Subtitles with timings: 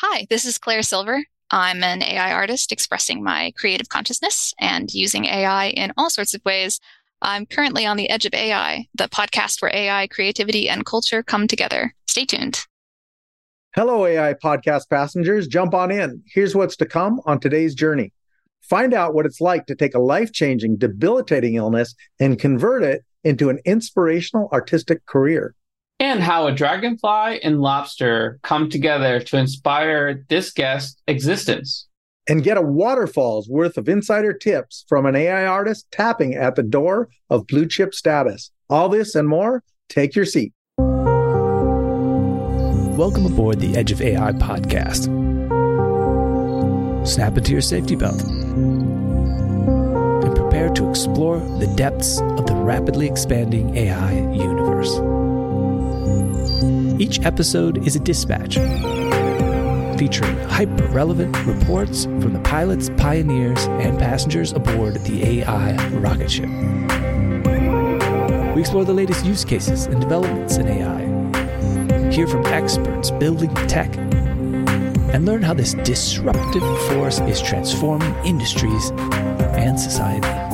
[0.00, 1.24] Hi, this is Claire Silver.
[1.50, 6.44] I'm an AI artist expressing my creative consciousness and using AI in all sorts of
[6.44, 6.78] ways.
[7.20, 11.48] I'm currently on the edge of AI, the podcast where AI, creativity, and culture come
[11.48, 11.96] together.
[12.06, 12.60] Stay tuned.
[13.74, 15.48] Hello, AI podcast passengers.
[15.48, 16.22] Jump on in.
[16.32, 18.12] Here's what's to come on today's journey.
[18.70, 23.02] Find out what it's like to take a life changing, debilitating illness and convert it
[23.24, 25.56] into an inspirational artistic career
[26.00, 31.88] and how a dragonfly and lobster come together to inspire this guest's existence.
[32.28, 36.62] And get a waterfall's worth of insider tips from an AI artist tapping at the
[36.62, 38.50] door of blue chip status.
[38.68, 40.52] All this and more, take your seat.
[42.96, 45.06] Welcome aboard the Edge of AI podcast.
[47.08, 53.74] Snap into your safety belt and prepare to explore the depths of the rapidly expanding
[53.76, 55.00] AI universe.
[56.98, 58.54] Each episode is a dispatch
[59.96, 66.48] featuring hyper relevant reports from the pilots, pioneers, and passengers aboard the AI rocket ship.
[68.52, 73.96] We explore the latest use cases and developments in AI, hear from experts building tech,
[73.96, 78.90] and learn how this disruptive force is transforming industries
[79.54, 80.47] and society.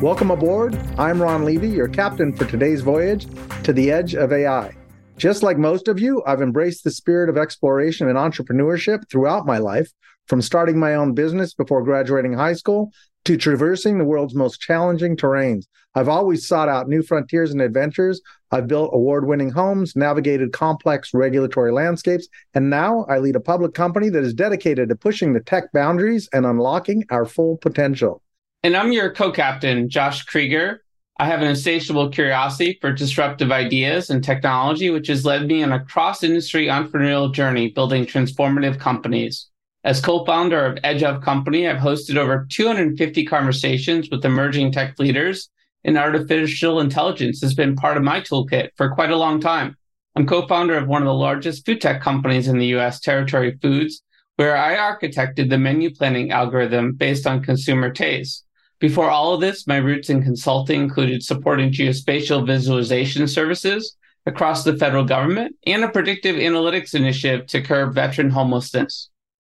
[0.00, 0.78] Welcome aboard.
[0.96, 3.26] I'm Ron Levy, your captain for today's voyage
[3.64, 4.76] to the edge of AI.
[5.16, 9.58] Just like most of you, I've embraced the spirit of exploration and entrepreneurship throughout my
[9.58, 9.90] life,
[10.28, 12.92] from starting my own business before graduating high school
[13.24, 15.64] to traversing the world's most challenging terrains.
[15.96, 18.20] I've always sought out new frontiers and adventures.
[18.52, 23.74] I've built award winning homes, navigated complex regulatory landscapes, and now I lead a public
[23.74, 28.22] company that is dedicated to pushing the tech boundaries and unlocking our full potential.
[28.64, 30.78] And I'm your co captain, Josh Kriger.
[31.20, 35.70] I have an insatiable curiosity for disruptive ideas and technology, which has led me on
[35.70, 39.46] a cross industry entrepreneurial journey building transformative companies.
[39.84, 44.98] As co founder of Edge of Company, I've hosted over 250 conversations with emerging tech
[44.98, 45.48] leaders,
[45.84, 49.76] and artificial intelligence has been part of my toolkit for quite a long time.
[50.16, 53.56] I'm co founder of one of the largest food tech companies in the US, Territory
[53.62, 54.02] Foods,
[54.34, 58.46] where I architected the menu planning algorithm based on consumer taste.
[58.80, 64.76] Before all of this, my roots in consulting included supporting geospatial visualization services across the
[64.76, 69.10] federal government and a predictive analytics initiative to curb veteran homelessness.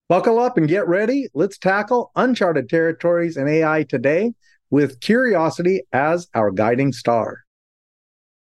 [0.09, 1.29] Buckle up and get ready.
[1.35, 4.35] Let's tackle uncharted territories and AI today
[4.71, 7.41] with curiosity as our guiding star.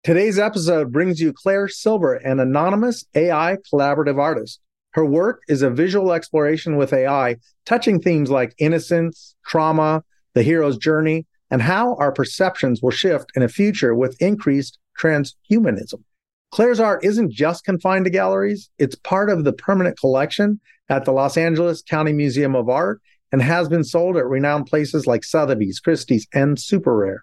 [0.04, 4.60] Today's episode brings you Claire Silver, an anonymous AI collaborative artist.
[4.92, 10.02] Her work is a visual exploration with AI, touching themes like innocence, trauma,
[10.34, 16.02] the hero's journey, and how our perceptions will shift in a future with increased transhumanism.
[16.50, 21.12] Claire's art isn't just confined to galleries, it's part of the permanent collection at the
[21.12, 23.00] Los Angeles County Museum of Art
[23.32, 27.20] and has been sold at renowned places like Sotheby's, Christie's, and SuperRare.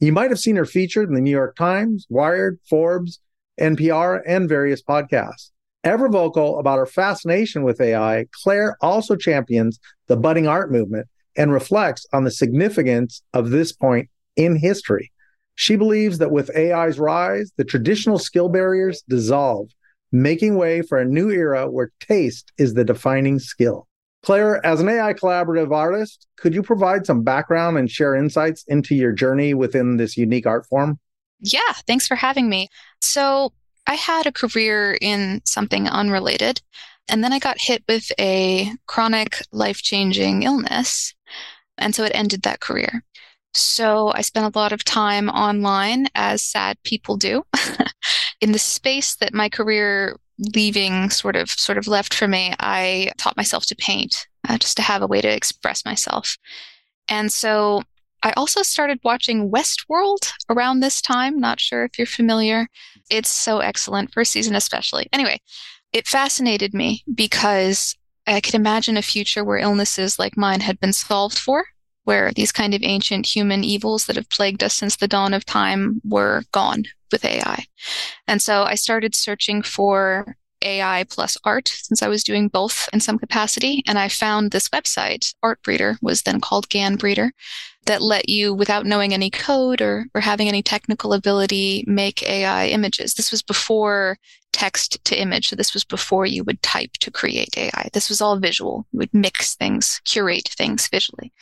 [0.00, 3.20] You might have seen her featured in the New York Times, Wired, Forbes,
[3.58, 5.50] NPR, and various podcasts.
[5.82, 9.78] Ever vocal about her fascination with AI, Claire also champions
[10.08, 15.12] the budding art movement and reflects on the significance of this point in history.
[15.54, 19.70] She believes that with AI's rise, the traditional skill barriers dissolve,
[20.12, 23.88] making way for a new era where taste is the defining skill.
[24.22, 28.94] Claire, as an AI collaborative artist, could you provide some background and share insights into
[28.94, 30.98] your journey within this unique art form?
[31.40, 32.68] Yeah, thanks for having me.
[33.00, 33.52] So,
[33.86, 36.60] I had a career in something unrelated,
[37.08, 41.14] and then I got hit with a chronic life changing illness.
[41.78, 43.02] And so it ended that career.
[43.54, 47.44] So I spent a lot of time online, as sad people do,
[48.40, 50.16] in the space that my career
[50.54, 52.52] leaving sort of sort of left for me.
[52.60, 56.36] I taught myself to paint uh, just to have a way to express myself.
[57.08, 57.82] And so
[58.22, 61.38] I also started watching Westworld around this time.
[61.38, 62.66] Not sure if you're familiar.
[63.10, 65.08] It's so excellent, first season especially.
[65.12, 65.40] Anyway,
[65.92, 67.94] it fascinated me because
[68.26, 71.64] I could imagine a future where illnesses like mine had been solved for,
[72.04, 75.44] where these kind of ancient human evils that have plagued us since the dawn of
[75.44, 77.64] time were gone with AI.
[78.26, 83.00] And so I started searching for AI plus art since I was doing both in
[83.00, 83.82] some capacity.
[83.86, 87.30] And I found this website, Artbreeder was then called GANbreeder,
[87.86, 92.66] that let you, without knowing any code or, or having any technical ability, make AI
[92.66, 93.14] images.
[93.14, 94.18] This was before
[94.52, 95.48] text to image.
[95.48, 97.88] So this was before you would type to create AI.
[97.92, 98.86] This was all visual.
[98.92, 101.32] You would mix things, curate things visually.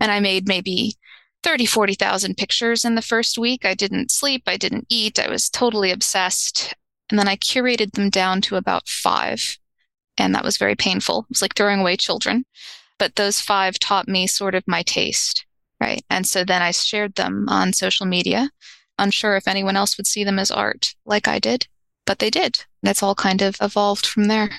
[0.00, 0.94] And I made maybe
[1.42, 3.64] 30, 40,000 pictures in the first week.
[3.64, 4.42] I didn't sleep.
[4.46, 5.18] I didn't eat.
[5.18, 6.74] I was totally obsessed.
[7.10, 9.58] And then I curated them down to about five.
[10.18, 11.20] And that was very painful.
[11.20, 12.44] It was like throwing away children.
[12.98, 15.46] But those five taught me sort of my taste,
[15.80, 16.04] right?
[16.10, 18.50] And so then I shared them on social media,
[18.98, 21.66] unsure if anyone else would see them as art like I did,
[22.06, 22.64] but they did.
[22.82, 24.50] That's all kind of evolved from there.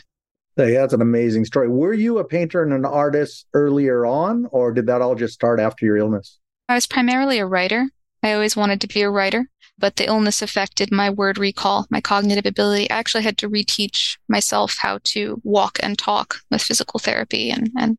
[0.55, 1.69] Hey, that's an amazing story.
[1.69, 5.59] Were you a painter and an artist earlier on, or did that all just start
[5.59, 6.37] after your illness?
[6.67, 7.89] I was primarily a writer.
[8.23, 12.01] I always wanted to be a writer, but the illness affected my word recall, my
[12.01, 12.91] cognitive ability.
[12.91, 17.49] I actually had to reteach myself how to walk and talk with physical therapy.
[17.49, 17.97] And, and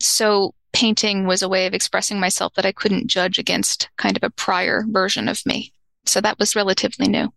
[0.00, 4.22] so painting was a way of expressing myself that I couldn't judge against kind of
[4.22, 5.72] a prior version of me.
[6.04, 7.32] So that was relatively new.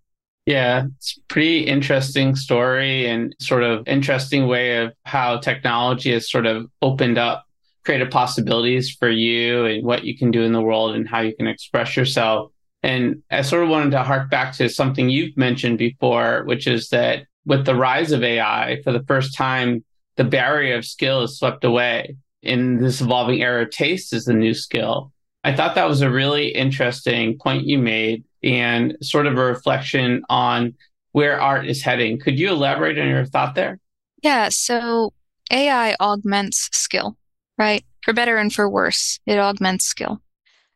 [0.45, 6.47] Yeah, it's pretty interesting story and sort of interesting way of how technology has sort
[6.47, 7.45] of opened up
[7.86, 11.33] creative possibilities for you and what you can do in the world and how you
[11.33, 12.51] can express yourself.
[12.83, 16.89] And I sort of wanted to hark back to something you've mentioned before, which is
[16.89, 19.85] that with the rise of AI, for the first time,
[20.18, 22.18] the barrier of skill is swept away.
[22.41, 25.12] In this evolving era, taste is the new skill.
[25.44, 30.24] I thought that was a really interesting point you made and sort of a reflection
[30.30, 30.75] on
[31.12, 32.19] where art is heading.
[32.19, 33.80] Could you elaborate on your thought there?
[34.21, 34.50] Yeah.
[34.50, 35.13] So
[35.51, 37.18] AI augments skill,
[37.57, 37.83] right?
[38.03, 40.21] For better and for worse, it augments skill.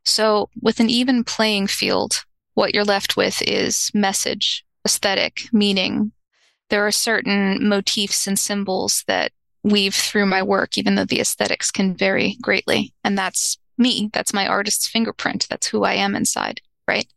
[0.06, 2.24] So with an even playing field,
[2.54, 6.12] what you're left with is message, aesthetic, meaning.
[6.69, 9.31] There are certain motifs and symbols that
[9.63, 12.94] weave through my work, even though the aesthetics can vary greatly.
[13.04, 14.10] And that's me.
[14.13, 15.48] That's my artist's fingerprint.
[15.50, 17.07] That's who I am inside right?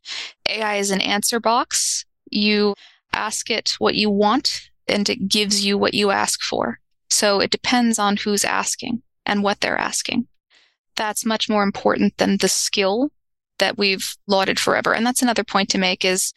[0.49, 2.05] AI is an answer box.
[2.31, 2.75] You
[3.13, 6.81] ask it what you want and it gives you what you ask for.
[7.09, 10.27] So it depends on who's asking and what they're asking.
[10.97, 13.11] That's much more important than the skill
[13.59, 14.95] that we've lauded forever.
[14.95, 16.33] And that's another point to make is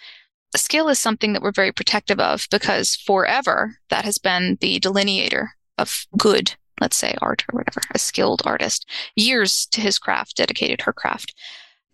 [0.55, 5.49] skill is something that we're very protective of because forever that has been the delineator
[5.79, 10.81] of good, let's say art or whatever, a skilled artist, years to his craft, dedicated
[10.81, 11.33] her craft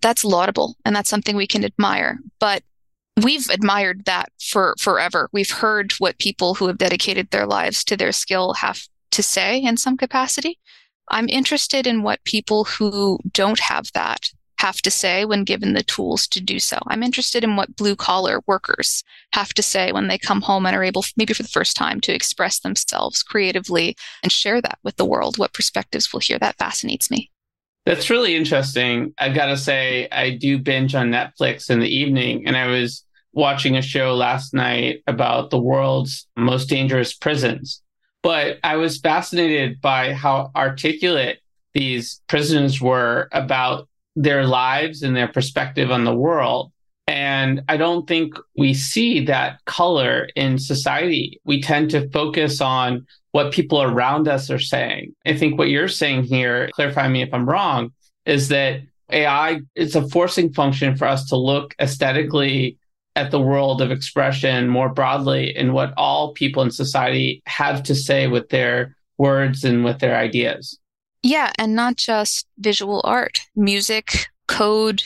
[0.05, 2.19] that's laudable and that's something we can admire.
[2.39, 2.61] But
[3.23, 5.29] we've admired that for forever.
[5.33, 9.57] We've heard what people who have dedicated their lives to their skill have to say
[9.57, 10.59] in some capacity.
[11.09, 15.83] I'm interested in what people who don't have that have to say when given the
[15.83, 16.77] tools to do so.
[16.87, 19.03] I'm interested in what blue collar workers
[19.33, 21.99] have to say when they come home and are able, maybe for the first time,
[22.01, 25.37] to express themselves creatively and share that with the world.
[25.37, 27.31] What perspectives will hear that fascinates me.
[27.85, 29.13] That's really interesting.
[29.19, 33.03] I've got to say, I do binge on Netflix in the evening, and I was
[33.33, 37.81] watching a show last night about the world's most dangerous prisons.
[38.23, 41.39] But I was fascinated by how articulate
[41.75, 46.71] these prisons were about their lives and their perspective on the world.
[47.07, 51.39] And I don't think we see that color in society.
[51.43, 55.13] We tend to focus on what people around us are saying.
[55.25, 57.91] I think what you're saying here, clarify me if I'm wrong,
[58.25, 58.81] is that
[59.11, 62.77] AI is a forcing function for us to look aesthetically
[63.15, 67.95] at the world of expression more broadly and what all people in society have to
[67.95, 70.79] say with their words and with their ideas.
[71.25, 75.01] Yeah, and not just visual art, music, code,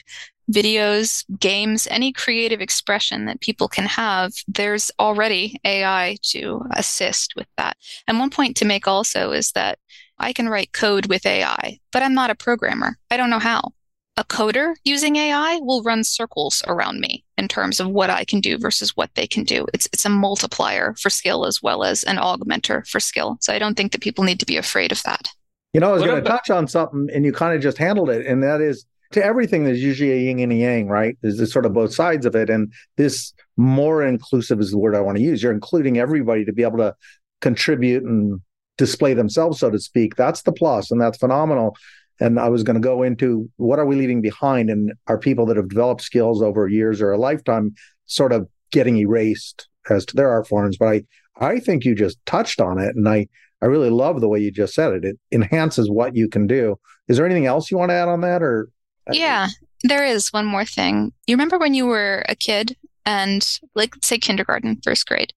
[0.52, 7.48] videos, games, any creative expression that people can have, there's already AI to assist with
[7.56, 7.78] that.
[8.06, 9.80] And one point to make also is that
[10.18, 12.98] I can write code with AI, but I'm not a programmer.
[13.10, 13.72] I don't know how.
[14.18, 18.42] A coder using AI will run circles around me in terms of what I can
[18.42, 19.66] do versus what they can do.
[19.74, 23.38] It's it's a multiplier for skill as well as an augmenter for skill.
[23.40, 25.30] So I don't think that people need to be afraid of that.
[25.74, 28.10] You know, I was going to touch on something and you kind of just handled
[28.10, 31.18] it, and that is to everything, there's usually a yin and a yang, right?
[31.22, 32.50] There's sort of both sides of it.
[32.50, 35.42] And this more inclusive is the word I want to use.
[35.42, 36.96] You're including everybody to be able to
[37.42, 38.40] contribute and
[38.78, 40.16] display themselves, so to speak.
[40.16, 41.76] That's the plus, and that's phenomenal.
[42.20, 45.46] And I was going to go into what are we leaving behind, and are people
[45.48, 47.74] that have developed skills over years or a lifetime
[48.06, 50.78] sort of getting erased as to their art forms.
[50.78, 51.04] But I,
[51.40, 53.28] I think you just touched on it, and I,
[53.62, 55.06] I really love the way you just said it.
[55.06, 56.80] It enhances what you can do.
[57.08, 58.70] Is there anything else you want to add on that, or
[59.08, 59.50] uh, yeah,
[59.84, 61.12] there is one more thing.
[61.28, 65.34] You remember when you were a kid and, like, say, kindergarten, first grade,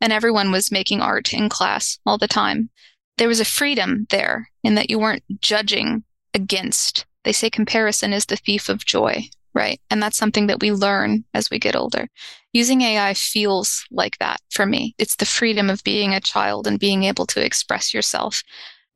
[0.00, 2.70] and everyone was making art in class all the time?
[3.18, 6.04] There was a freedom there in that you weren't judging
[6.34, 7.06] against.
[7.24, 9.24] They say comparison is the thief of joy,
[9.56, 9.80] right?
[9.90, 12.06] And that's something that we learn as we get older.
[12.52, 14.94] Using AI feels like that for me.
[14.98, 18.42] It's the freedom of being a child and being able to express yourself.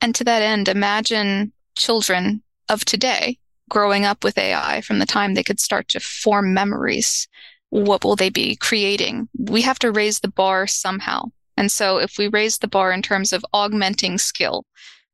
[0.00, 3.38] And to that end, imagine children of today
[3.69, 7.26] growing up with AI from the time they could start to form memories
[7.71, 9.29] what will they be creating?
[9.38, 11.31] We have to raise the bar somehow.
[11.57, 14.64] And so if we raise the bar in terms of augmenting skill,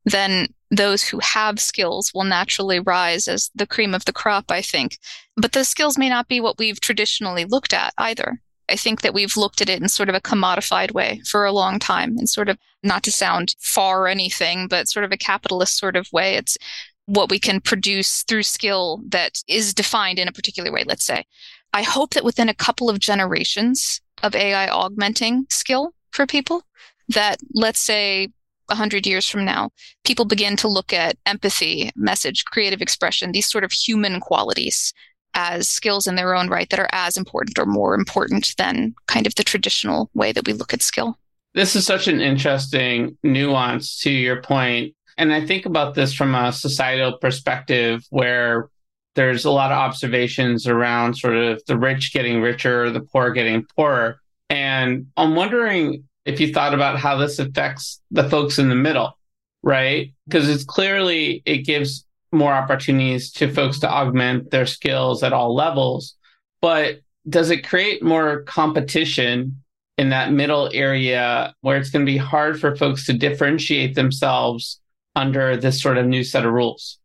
[0.05, 4.63] then those who have skills will naturally rise as the cream of the crop, I
[4.63, 4.99] think.
[5.37, 8.41] But those skills may not be what we've traditionally looked at either.
[8.69, 11.53] I think that we've looked at it in sort of a commodified way for a
[11.53, 15.17] long time and sort of not to sound far or anything, but sort of a
[15.17, 16.35] capitalist sort of way.
[16.35, 16.59] It's
[17.07, 21.25] what we can produce through skill that is defined in a particular way, let's say.
[21.73, 26.63] I hope that within a couple of generations of AI augmenting skill for people,
[27.09, 28.33] that let's say
[28.67, 29.71] 100 years from now,
[30.05, 34.93] people begin to look at empathy, message, creative expression, these sort of human qualities
[35.35, 39.27] as skills in their own right that are as important or more important than kind
[39.27, 41.19] of the traditional way that we look at skill.
[41.55, 44.95] This is such an interesting nuance to your point.
[45.19, 48.69] And I think about this from a societal perspective where
[49.15, 53.65] there's a lot of observations around sort of the rich getting richer, the poor getting
[53.75, 54.21] poorer.
[54.51, 59.17] And I'm wondering if you thought about how this affects the folks in the middle,
[59.63, 60.13] right?
[60.27, 65.55] Because it's clearly, it gives more opportunities to folks to augment their skills at all
[65.55, 66.17] levels.
[66.61, 69.63] But does it create more competition
[69.97, 74.81] in that middle area where it's going to be hard for folks to differentiate themselves
[75.15, 76.99] under this sort of new set of rules?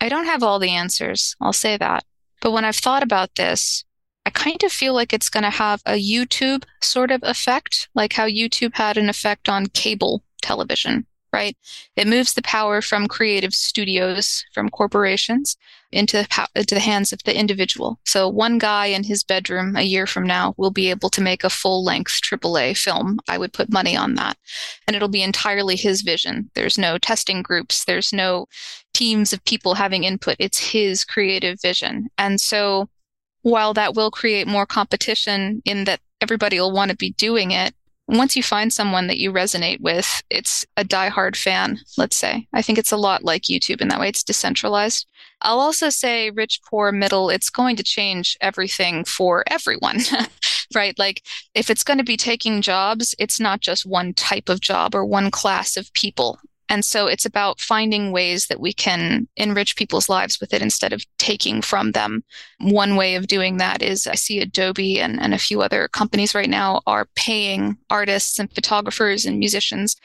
[0.00, 1.36] I don't have all the answers.
[1.40, 2.04] I'll say that.
[2.40, 3.84] But when I've thought about this,
[4.26, 8.14] I kind of feel like it's going to have a YouTube sort of effect, like
[8.14, 11.56] how YouTube had an effect on cable television right?
[11.96, 15.56] It moves the power from creative studios, from corporations,
[15.90, 17.98] into, the into the hands of the individual.
[18.04, 21.42] So one guy in his bedroom a year from now will be able to make
[21.42, 23.18] a full length AAA film.
[23.28, 24.36] I would put money on that.
[24.86, 26.50] And it'll be entirely his vision.
[26.54, 27.84] There's no testing groups.
[27.84, 28.46] There's no
[28.92, 30.36] teams of people having input.
[30.38, 32.10] It's his creative vision.
[32.16, 32.88] And so
[33.44, 37.74] while that will create more competition in that everybody will want to be doing it,
[38.08, 42.46] once you find someone that you resonate with, it's a diehard fan, let's say.
[42.54, 44.08] I think it's a lot like YouTube in that way.
[44.08, 45.06] It's decentralized.
[45.42, 50.00] I'll also say rich, poor, middle, it's going to change everything for everyone,
[50.74, 50.98] right?
[50.98, 51.22] Like
[51.54, 55.04] if it's going to be taking jobs, it's not just one type of job or
[55.04, 56.38] one class of people.
[56.68, 60.92] And so it's about finding ways that we can enrich people's lives with it instead
[60.92, 62.24] of taking from them.
[62.58, 66.34] One way of doing that is I see Adobe and, and a few other companies
[66.34, 69.96] right now are paying artists and photographers and musicians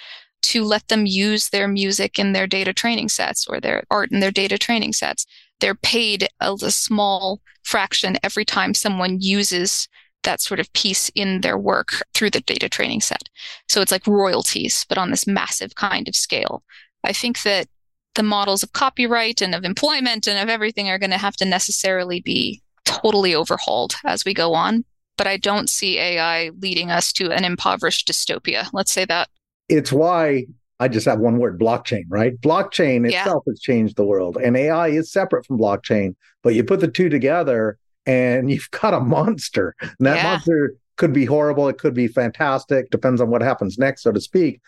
[0.41, 4.19] to let them use their music in their data training sets or their art in
[4.19, 5.25] their data training sets.
[5.59, 9.87] They're paid a, a small fraction every time someone uses
[10.23, 13.29] that sort of piece in their work through the data training set.
[13.67, 16.63] So it's like royalties, but on this massive kind of scale.
[17.03, 17.67] I think that
[18.15, 21.45] the models of copyright and of employment and of everything are going to have to
[21.45, 24.83] necessarily be totally overhauled as we go on.
[25.17, 28.69] But I don't see AI leading us to an impoverished dystopia.
[28.73, 29.29] Let's say that.
[29.67, 30.45] It's why
[30.79, 32.39] I just have one word blockchain, right?
[32.39, 33.21] Blockchain yeah.
[33.21, 36.15] itself has changed the world, and AI is separate from blockchain.
[36.41, 37.77] But you put the two together,
[38.09, 39.75] and you've got a monster.
[39.81, 40.23] And that yeah.
[40.23, 44.19] monster could be horrible, it could be fantastic, depends on what happens next, so to
[44.19, 44.61] speak.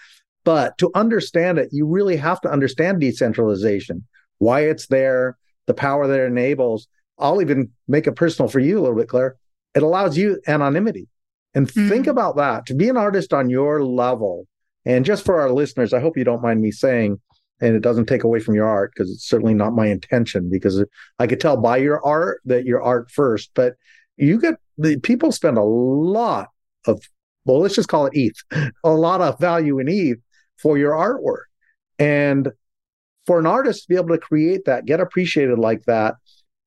[0.44, 4.06] But to understand it, you really have to understand decentralization,
[4.38, 6.88] why it's there, the power that it enables.
[7.18, 9.38] I'll even make it personal for you a little bit, Claire.
[9.74, 11.08] It allows you anonymity.
[11.56, 11.90] And mm-hmm.
[11.90, 14.48] think about that to be an artist on your level.
[14.86, 17.20] And just for our listeners, I hope you don't mind me saying
[17.62, 20.84] and it doesn't take away from your art because it's certainly not my intention because
[21.20, 23.76] I could tell by your art that your art first, but
[24.18, 26.50] you get the people spend a lot
[26.86, 27.02] of
[27.46, 30.20] well, let's just call it ETH, a lot of value in ETH
[30.62, 31.46] for your artwork.
[31.98, 32.52] And
[33.26, 36.16] for an artist to be able to create that, get appreciated like that,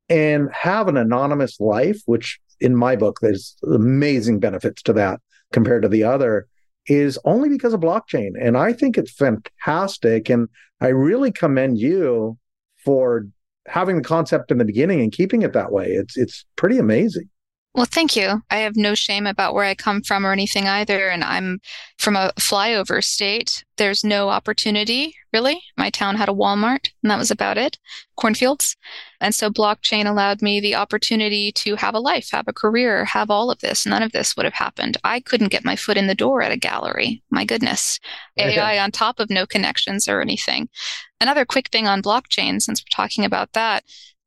[0.08, 5.20] and have an anonymous life, which in my book, there's amazing benefits to that
[5.52, 6.46] compared to the other
[6.86, 8.32] is only because of blockchain.
[8.40, 10.28] And I think it's fantastic.
[10.28, 10.48] And
[10.80, 12.38] I really commend you
[12.84, 13.26] for
[13.66, 15.86] having the concept in the beginning and keeping it that way.
[15.86, 17.28] It's it's pretty amazing.
[17.75, 18.40] Well, thank you.
[18.50, 21.09] I have no shame about where I come from or anything either.
[21.09, 21.59] And I'm
[21.99, 23.64] from a flyover state.
[23.78, 25.61] There's no opportunity, really.
[25.76, 27.78] My town had a Walmart, and that was about it
[28.16, 28.76] cornfields.
[29.21, 33.28] And so blockchain allowed me the opportunity to have a life, have a career, have
[33.28, 33.85] all of this.
[33.85, 34.97] None of this would have happened.
[35.02, 37.25] I couldn't get my foot in the door at a gallery.
[37.31, 37.99] My goodness.
[38.38, 40.69] AI on top of no connections or anything.
[41.21, 43.83] Another quick thing on blockchain, since we're talking about that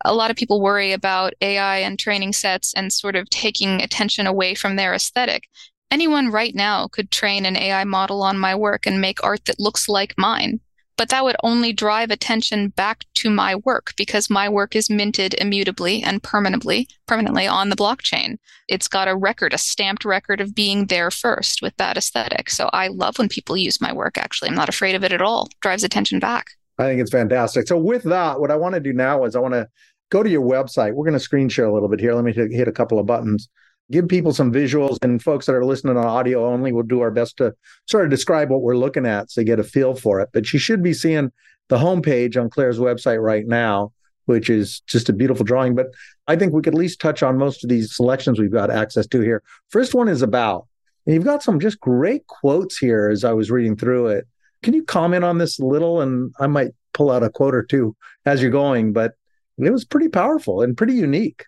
[0.06, 4.27] a lot of people worry about AI and training sets and sort of taking attention
[4.27, 5.44] away from their aesthetic.
[5.89, 9.60] Anyone right now could train an AI model on my work and make art that
[9.60, 10.60] looks like mine.
[10.98, 15.36] but that would only drive attention back to my work because my work is minted
[15.36, 18.38] immutably and permanently permanently on the blockchain
[18.68, 22.70] it's got a record a stamped record of being there first with that aesthetic so
[22.74, 25.48] i love when people use my work actually i'm not afraid of it at all
[25.62, 27.67] drives attention back i think it's fantastic.
[27.67, 29.67] So with that what i want to do now is i want to
[30.10, 30.93] go to your website.
[30.93, 32.13] We're going to screen share a little bit here.
[32.13, 33.50] Let me hit a couple of buttons.
[33.91, 37.12] Give people some visuals and folks that are listening on audio only we'll do our
[37.12, 37.53] best to
[37.86, 40.29] sort of describe what we're looking at so you get a feel for it.
[40.34, 41.31] But you should be seeing
[41.69, 43.91] the homepage on claire's website right now
[44.25, 45.74] which is just a beautiful drawing.
[45.74, 45.88] But
[46.27, 49.07] i think we could at least touch on most of these selections we've got access
[49.07, 49.41] to here.
[49.69, 50.67] First one is about
[51.05, 54.27] and you've got some just great quotes here as i was reading through it
[54.63, 57.63] can you comment on this a little and i might pull out a quote or
[57.63, 57.95] two
[58.25, 59.13] as you're going but
[59.57, 61.45] it was pretty powerful and pretty unique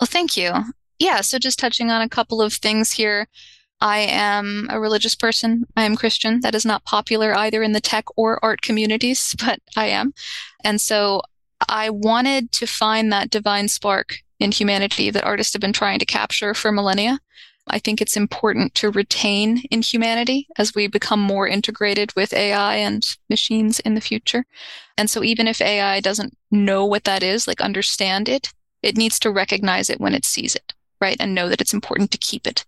[0.00, 0.52] well, thank you
[1.02, 3.26] yeah, so just touching on a couple of things here.
[3.80, 5.64] I am a religious person.
[5.76, 6.38] I am Christian.
[6.42, 10.14] That is not popular either in the tech or art communities, but I am.
[10.62, 11.22] And so
[11.68, 16.06] I wanted to find that divine spark in humanity that artists have been trying to
[16.06, 17.18] capture for millennia.
[17.68, 22.76] I think it's important to retain in humanity as we become more integrated with AI
[22.76, 24.44] and machines in the future.
[24.98, 28.52] And so even if AI doesn't know what that is, like understand it,
[28.82, 31.16] it needs to recognize it when it sees it right?
[31.20, 32.64] And know that it's important to keep it.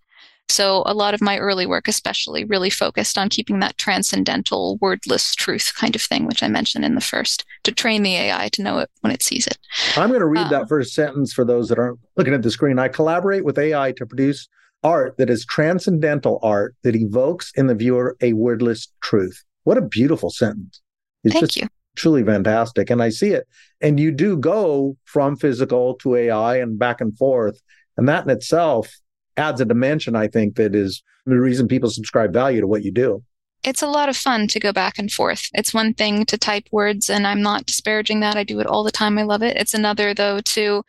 [0.47, 5.33] So a lot of my early work, especially, really focused on keeping that transcendental, wordless
[5.33, 8.61] truth kind of thing, which I mentioned in the first, to train the AI to
[8.61, 9.57] know it when it sees it.
[9.97, 12.51] I'm going to read um, that first sentence for those that aren't looking at the
[12.51, 12.77] screen.
[12.77, 14.47] I collaborate with AI to produce
[14.85, 19.43] art that is transcendental art that evokes in the viewer a wordless truth.
[19.63, 20.81] What a beautiful sentence.
[21.23, 21.67] It's Thank you.
[21.95, 22.89] Truly fantastic.
[22.89, 23.47] And I see it.
[23.81, 27.61] And you do go from physical to AI and back and forth
[27.97, 28.93] and that in itself
[29.37, 32.91] adds a dimension, I think, that is the reason people subscribe value to what you
[32.91, 33.23] do.
[33.63, 35.49] It's a lot of fun to go back and forth.
[35.53, 38.37] It's one thing to type words, and I'm not disparaging that.
[38.37, 39.17] I do it all the time.
[39.17, 39.57] I love it.
[39.57, 40.83] It's another, though, to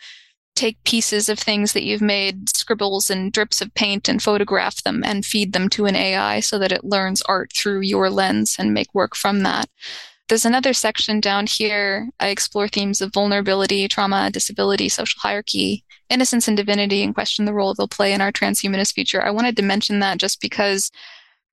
[0.57, 5.03] take pieces of things that you've made, scribbles and drips of paint, and photograph them
[5.05, 8.75] and feed them to an AI so that it learns art through your lens and
[8.75, 9.69] make work from that.
[10.29, 12.09] There's another section down here.
[12.19, 17.55] I explore themes of vulnerability, trauma, disability, social hierarchy, innocence and divinity, and question the
[17.55, 19.23] role they'll play in our transhumanist future.
[19.23, 20.91] I wanted to mention that just because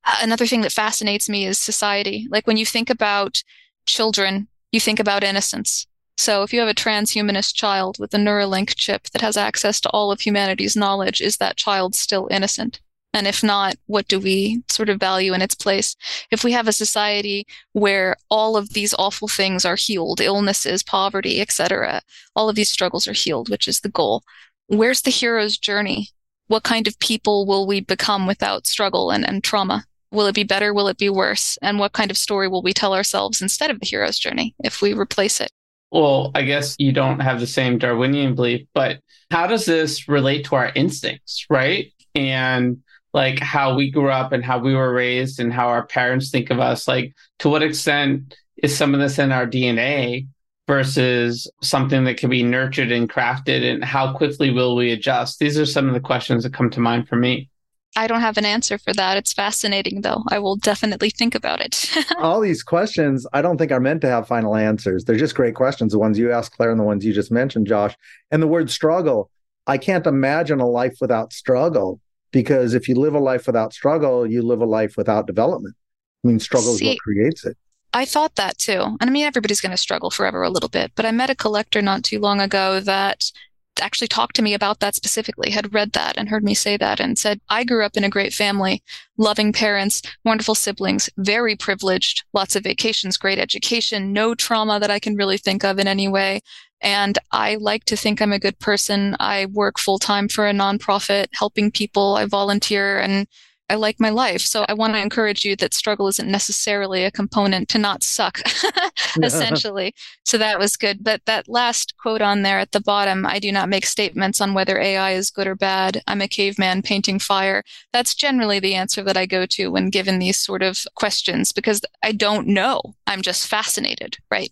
[0.06, 2.28] uh, another thing that fascinates me is society.
[2.32, 3.44] Like when you think about
[3.86, 5.86] children, you think about innocence.
[6.24, 9.90] So if you have a transhumanist child with a Neuralink chip that has access to
[9.90, 12.80] all of humanity's knowledge, is that child still innocent?
[13.14, 15.98] And if not, what do we sort of value in its place?
[16.32, 21.42] If we have a society where all of these awful things are healed, illnesses, poverty,
[21.42, 22.02] etc.,
[22.38, 24.24] all of these struggles are healed, which is the goal.
[24.68, 26.08] Where's the hero's journey?
[26.48, 29.84] What kind of people will we become without struggle and, and trauma?
[30.10, 30.74] Will it be better?
[30.74, 31.58] Will it be worse?
[31.62, 34.82] And what kind of story will we tell ourselves instead of the hero's journey if
[34.82, 35.52] we replace it?
[35.94, 40.46] Well, I guess you don't have the same Darwinian belief, but how does this relate
[40.46, 41.94] to our instincts, right?
[42.16, 46.32] And like how we grew up and how we were raised and how our parents
[46.32, 50.26] think of us like to what extent is some of this in our dna
[50.68, 55.60] versus something that can be nurtured and crafted and how quickly will we adjust these
[55.60, 57.50] are some of the questions that come to mind for me
[57.96, 59.18] I don't have an answer for that.
[59.18, 60.24] It's fascinating, though.
[60.30, 61.92] I will definitely think about it.
[62.18, 65.06] All these questions, I don't think are meant to have final answers.
[65.06, 67.68] They're just great questions, the ones you asked, Claire, and the ones you just mentioned,
[67.68, 67.96] Josh.
[68.32, 69.30] And the word struggle,
[69.68, 72.00] I can't imagine a life without struggle
[72.32, 75.76] because if you live a life without struggle, you live a life without development.
[76.24, 77.58] I mean, struggle See, is what creates it.
[77.94, 78.82] I thought that too.
[78.82, 80.92] And I mean, everybody's going to struggle forever a little bit.
[80.96, 83.32] But I met a collector not too long ago that
[83.82, 87.00] actually talked to me about that specifically, had read that and heard me say that
[87.00, 88.84] and said, I grew up in a great family,
[89.18, 95.00] loving parents, wonderful siblings, very privileged, lots of vacations, great education, no trauma that I
[95.00, 96.42] can really think of in any way.
[96.82, 99.16] And I like to think I'm a good person.
[99.20, 102.16] I work full time for a nonprofit, helping people.
[102.16, 103.26] I volunteer and
[103.74, 104.42] I like my life.
[104.42, 108.40] So I want to encourage you that struggle isn't necessarily a component to not suck,
[109.24, 109.96] essentially.
[110.24, 111.04] so that was good.
[111.04, 114.54] But that last quote on there at the bottom, I do not make statements on
[114.54, 116.04] whether AI is good or bad.
[116.06, 117.64] I'm a caveman painting fire.
[117.92, 121.82] That's generally the answer that I go to when given these sort of questions because
[122.04, 122.80] I don't know.
[123.08, 124.52] I'm just fascinated, right?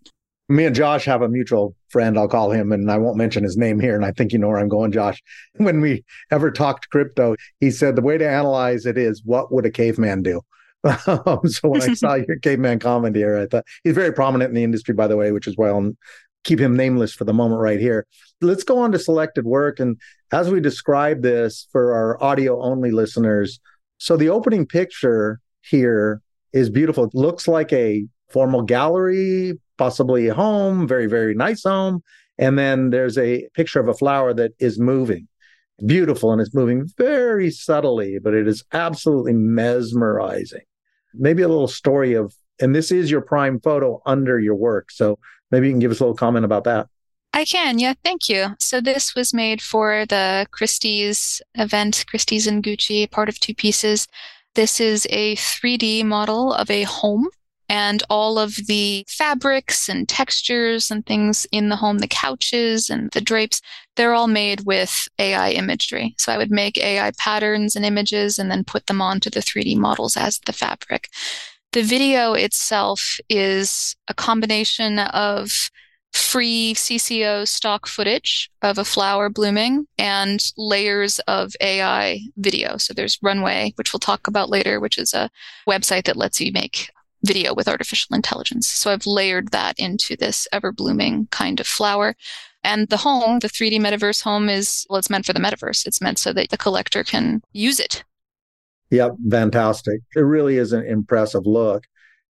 [0.51, 3.57] Me and Josh have a mutual friend, I'll call him, and I won't mention his
[3.57, 3.95] name here.
[3.95, 5.21] And I think you know where I'm going, Josh.
[5.57, 9.65] When we ever talked crypto, he said the way to analyze it is what would
[9.65, 10.41] a caveman do?
[10.83, 14.55] Um, so when I saw your caveman comment here, I thought he's very prominent in
[14.55, 15.91] the industry, by the way, which is why I'll
[16.43, 18.07] keep him nameless for the moment right here.
[18.41, 19.79] Let's go on to selected work.
[19.79, 19.99] And
[20.31, 23.59] as we describe this for our audio only listeners,
[23.99, 27.03] so the opening picture here is beautiful.
[27.03, 32.03] It looks like a formal gallery, possibly a home, very, very nice home.
[32.37, 35.27] And then there's a picture of a flower that is moving,
[35.85, 40.63] beautiful, and it's moving very subtly, but it is absolutely mesmerizing.
[41.13, 44.91] Maybe a little story of, and this is your prime photo under your work.
[44.91, 45.19] So
[45.51, 46.87] maybe you can give us a little comment about that.
[47.33, 48.55] I can, yeah, thank you.
[48.59, 54.07] So this was made for the Christie's event, Christie's and Gucci, part of two pieces.
[54.55, 57.29] This is a 3D model of a home
[57.71, 63.09] and all of the fabrics and textures and things in the home, the couches and
[63.11, 63.61] the drapes,
[63.95, 66.13] they're all made with AI imagery.
[66.17, 69.77] So I would make AI patterns and images and then put them onto the 3D
[69.77, 71.07] models as the fabric.
[71.71, 75.69] The video itself is a combination of
[76.11, 82.75] free CC0 stock footage of a flower blooming and layers of AI video.
[82.75, 85.29] So there's Runway, which we'll talk about later, which is a
[85.65, 86.89] website that lets you make
[87.23, 88.67] video with artificial intelligence.
[88.67, 92.15] So I've layered that into this ever blooming kind of flower.
[92.63, 95.85] And the home, the 3D metaverse home is, well, it's meant for the metaverse.
[95.85, 98.03] It's meant so that the collector can use it.
[98.91, 100.01] Yep, fantastic.
[100.15, 101.85] It really is an impressive look.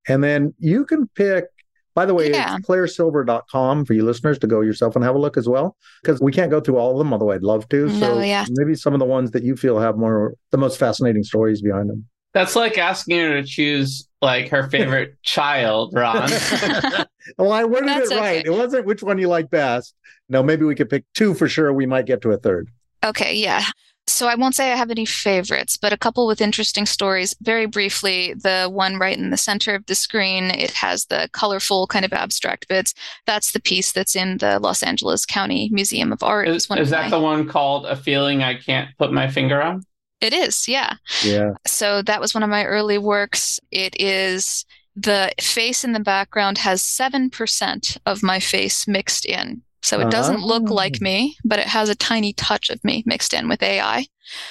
[0.07, 1.45] And then you can pick
[1.93, 2.55] by the way, yeah.
[2.55, 6.21] it's clairesilver.com for you listeners to go yourself and have a look as well, because
[6.21, 7.87] we can't go through all of them, although I'd love to.
[7.87, 8.45] No, so yeah.
[8.49, 11.89] maybe some of the ones that you feel have more, the most fascinating stories behind
[11.89, 12.07] them.
[12.33, 16.29] That's like asking her to choose like her favorite child, Ron.
[17.37, 18.39] well, I worded That's it right.
[18.39, 18.47] Okay.
[18.47, 19.95] It wasn't which one you like best.
[20.29, 21.73] No, maybe we could pick two for sure.
[21.73, 22.69] We might get to a third.
[23.03, 23.63] Okay, yeah.
[24.07, 27.35] So I won't say I have any favorites, but a couple with interesting stories.
[27.41, 31.87] Very briefly, the one right in the center of the screen, it has the colorful
[31.87, 32.93] kind of abstract bits.
[33.25, 36.47] That's the piece that's in the Los Angeles County Museum of Art.
[36.47, 37.09] Is, is that my...
[37.09, 39.83] the one called A Feeling I Can't Put My Finger On?
[40.21, 40.93] It is, yeah.
[41.23, 41.51] Yeah.
[41.65, 43.59] So that was one of my early works.
[43.71, 49.63] It is the face in the background has 7% of my face mixed in.
[49.83, 51.03] So it doesn't look like oh.
[51.03, 54.05] me, but it has a tiny touch of me mixed in with AI.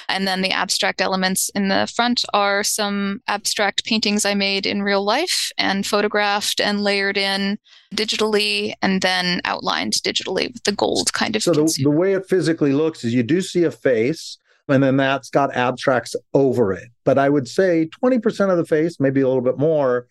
[0.09, 4.83] And then the abstract elements in the front are some abstract paintings I made in
[4.83, 7.57] real life and photographed and layered in
[7.95, 11.43] digitally and then outlined digitally with the gold kind of.
[11.43, 14.97] So the, the way it physically looks is you do see a face and then
[14.97, 16.89] that's got abstracts over it.
[17.03, 20.07] But I would say 20% of the face, maybe a little bit more,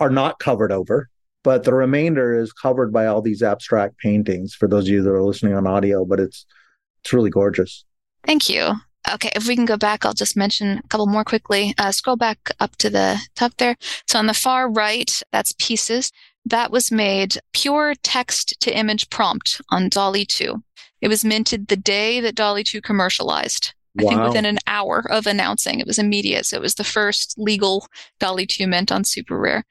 [0.00, 1.08] are not covered over
[1.46, 5.12] but the remainder is covered by all these abstract paintings for those of you that
[5.12, 6.44] are listening on audio but it's
[7.00, 7.84] it's really gorgeous.
[8.24, 8.74] Thank you.
[9.12, 11.72] Okay if we can go back i'll just mention a couple more quickly.
[11.78, 13.76] Uh, scroll back up to the top there.
[14.08, 16.10] So on the far right that's pieces.
[16.44, 20.62] That was made pure text to image prompt on DALL-E 2
[21.00, 24.10] it was minted the day that DALL-E 2 commercialized I wow.
[24.10, 25.80] think within an hour of announcing.
[25.80, 26.46] It was immediate.
[26.46, 27.86] So it was the first legal
[28.20, 29.62] DALL-E 2 mint on SuperRare.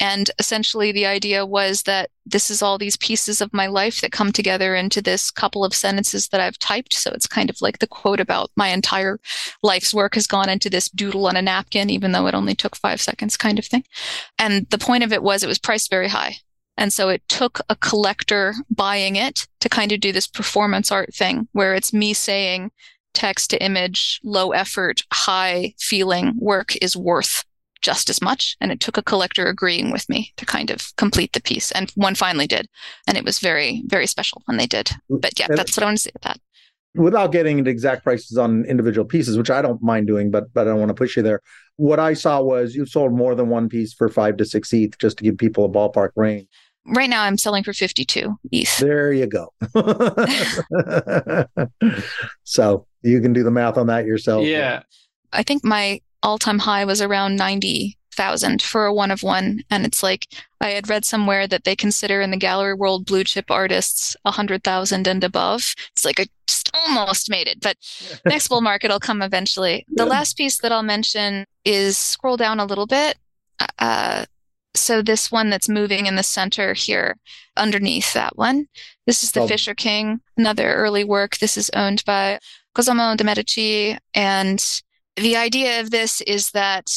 [0.00, 4.10] And essentially, the idea was that this is all these pieces of my life that
[4.10, 6.94] come together into this couple of sentences that I've typed.
[6.94, 9.20] So it's kind of like the quote about my entire
[9.62, 12.74] life's work has gone into this doodle on a napkin, even though it only took
[12.74, 13.84] five seconds, kind of thing.
[14.36, 16.38] And the point of it was it was priced very high.
[16.76, 21.14] And so it took a collector buying it to kind of do this performance art
[21.14, 22.72] thing where it's me saying
[23.14, 27.44] text to image, low effort, high feeling work is worth
[27.84, 28.56] just as much.
[28.60, 31.70] And it took a collector agreeing with me to kind of complete the piece.
[31.70, 32.66] And one finally did.
[33.06, 34.90] And it was very, very special when they did.
[35.08, 36.40] But yeah, that's what I want to say about that.
[36.96, 40.62] Without getting into exact prices on individual pieces, which I don't mind doing, but but
[40.62, 41.40] I don't want to push you there.
[41.76, 44.96] What I saw was you sold more than one piece for five to six ETH,
[44.98, 46.46] just to give people a ballpark range.
[46.86, 48.78] Right now, I'm selling for 52 ETH.
[48.78, 49.48] There you go.
[52.44, 54.44] so you can do the math on that yourself.
[54.44, 54.82] Yeah.
[55.32, 59.62] I think my all time high was around 90,000 for a one of one.
[59.70, 60.26] And it's like,
[60.60, 65.06] I had read somewhere that they consider in the gallery world blue chip artists 100,000
[65.06, 65.74] and above.
[65.92, 67.76] It's like I just almost made it, but
[68.26, 69.86] next bull market will come eventually.
[69.88, 73.18] The last piece that I'll mention is scroll down a little bit.
[73.78, 74.24] Uh,
[74.74, 77.16] so this one that's moving in the center here
[77.56, 78.66] underneath that one
[79.06, 79.46] this is the oh.
[79.46, 82.38] fisher king another early work this is owned by
[82.74, 84.82] cosimo de medici and
[85.16, 86.90] the idea of this is that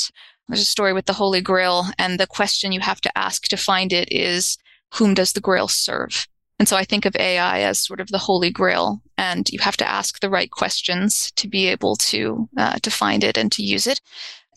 [0.47, 3.57] there's a story with the Holy Grail, and the question you have to ask to
[3.57, 4.57] find it is
[4.93, 6.27] whom does the Grail serve?
[6.57, 9.77] And so I think of AI as sort of the Holy Grail, and you have
[9.77, 13.63] to ask the right questions to be able to uh, to find it and to
[13.63, 13.99] use it.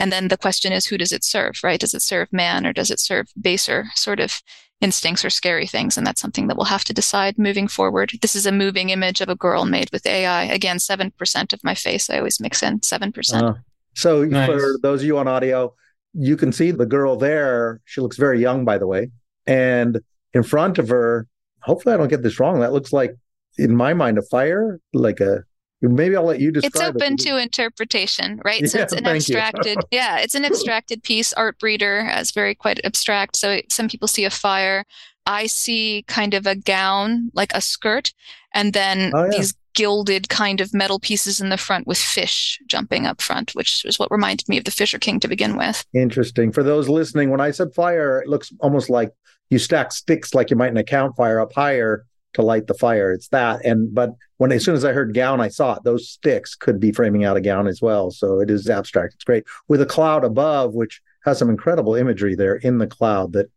[0.00, 1.60] And then the question is, who does it serve?
[1.62, 1.78] Right?
[1.78, 4.42] Does it serve man, or does it serve baser sort of
[4.80, 5.96] instincts or scary things.
[5.96, 8.12] And that's something that we'll have to decide moving forward.
[8.22, 10.44] This is a moving image of a girl made with AI.
[10.44, 12.08] Again, 7% of my face.
[12.08, 13.42] I always mix in 7%.
[13.42, 13.54] Uh,
[13.94, 14.48] so nice.
[14.48, 15.74] for those of you on audio,
[16.14, 17.80] you can see the girl there.
[17.84, 19.10] She looks very young, by the way.
[19.46, 20.00] And
[20.32, 21.26] in front of her,
[21.62, 22.60] hopefully I don't get this wrong.
[22.60, 23.16] That looks like,
[23.58, 25.44] in my mind, a fire, like a
[25.88, 26.72] maybe I'll let you describe.
[26.74, 27.20] It's open it.
[27.20, 28.60] to interpretation, right?
[28.60, 31.32] Yeah, so it's an abstracted, yeah, it's an abstracted piece.
[31.34, 33.36] Artbreeder as very quite abstract.
[33.36, 34.84] So it- some people see a fire.
[35.26, 38.12] I see kind of a gown, like a skirt,
[38.54, 39.30] and then Oh, yeah.
[39.38, 43.84] these gilded kind of metal pieces in the front with fish jumping up front, which
[43.84, 45.84] is what reminded me of the Fisher King to begin with.
[45.94, 46.50] Interesting.
[46.52, 49.12] For those listening, when I said fire, it looks almost like
[49.48, 53.12] you stack sticks like you might in a campfire up higher to light the fire.
[53.12, 53.64] It's that.
[53.64, 55.84] And but when as soon as I heard gown, I saw it.
[55.84, 58.10] Those sticks could be framing out a gown as well.
[58.10, 59.14] So it is abstract.
[59.14, 59.44] It's great.
[59.68, 63.50] With a cloud above, which has some incredible imagery there in the cloud that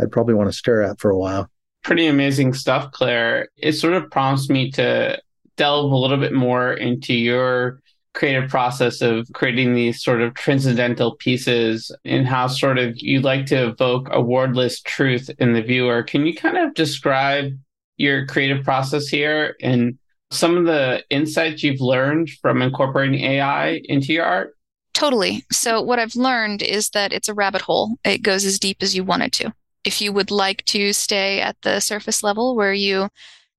[0.00, 1.50] I'd probably want to stare at for a while.
[1.82, 3.48] Pretty amazing stuff, Claire.
[3.56, 5.20] It sort of prompts me to
[5.56, 7.80] delve a little bit more into your
[8.12, 13.46] creative process of creating these sort of transcendental pieces and how sort of you like
[13.46, 16.02] to evoke a wordless truth in the viewer.
[16.02, 17.56] Can you kind of describe
[18.00, 19.98] your creative process here and
[20.30, 24.56] some of the insights you've learned from incorporating AI into your art?
[24.94, 25.44] Totally.
[25.52, 27.96] So what I've learned is that it's a rabbit hole.
[28.04, 29.52] It goes as deep as you want it to.
[29.84, 33.08] If you would like to stay at the surface level where you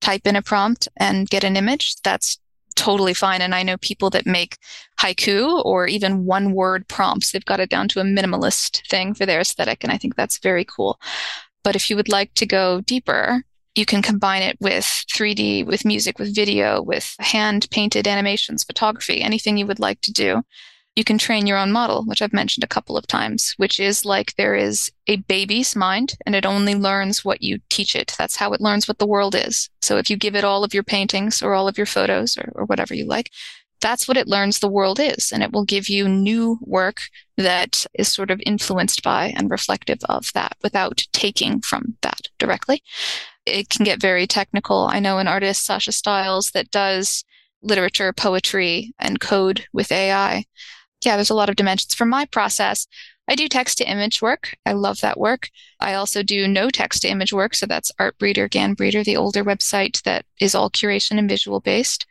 [0.00, 2.38] type in a prompt and get an image, that's
[2.74, 3.42] totally fine.
[3.42, 4.56] And I know people that make
[5.00, 7.30] haiku or even one word prompts.
[7.30, 9.84] They've got it down to a minimalist thing for their aesthetic.
[9.84, 10.98] And I think that's very cool.
[11.62, 15.84] But if you would like to go deeper, you can combine it with 3D, with
[15.84, 20.42] music, with video, with hand painted animations, photography, anything you would like to do
[20.94, 24.04] you can train your own model, which I've mentioned a couple of times, which is
[24.04, 28.14] like there is a baby's mind and it only learns what you teach it.
[28.18, 29.70] That's how it learns what the world is.
[29.80, 32.52] So if you give it all of your paintings or all of your photos or,
[32.54, 33.30] or whatever you like,
[33.80, 35.32] that's what it learns the world is.
[35.32, 37.00] And it will give you new work
[37.36, 42.82] that is sort of influenced by and reflective of that without taking from that directly.
[43.46, 44.88] It can get very technical.
[44.90, 47.24] I know an artist, Sasha Stiles, that does
[47.62, 50.44] literature, poetry, and code with AI
[51.04, 51.94] yeah, there's a lot of dimensions.
[51.94, 52.86] For my process,
[53.28, 54.54] I do text to image work.
[54.66, 55.50] I love that work.
[55.80, 57.54] I also do no text to image work.
[57.54, 62.06] So that's art Artbreeder, GanBreeder, the older website that is all curation and visual based.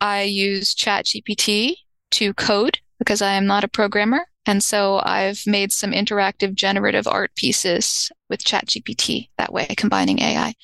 [0.00, 1.76] I use ChatGPT
[2.12, 4.26] to code because I am not a programmer.
[4.46, 10.54] And so I've made some interactive generative art pieces with ChatGPT that way, combining AI.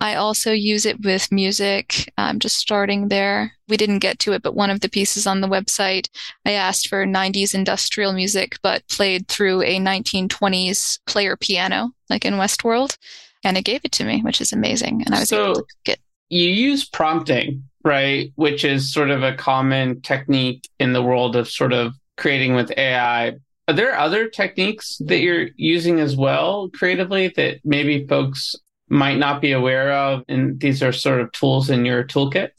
[0.00, 2.12] I also use it with music.
[2.18, 3.52] I'm just starting there.
[3.68, 6.08] We didn't get to it, but one of the pieces on the website,
[6.44, 12.34] I asked for 90s industrial music, but played through a 1920s player piano, like in
[12.34, 12.96] Westworld.
[13.44, 15.02] And it gave it to me, which is amazing.
[15.04, 18.32] And I was So- able to get you use prompting, right?
[18.34, 22.72] Which is sort of a common technique in the world of sort of creating with
[22.76, 23.34] AI.
[23.68, 28.54] Are there other techniques that you're using as well creatively that maybe folks
[28.88, 30.22] might not be aware of?
[30.28, 32.50] And these are sort of tools in your toolkit?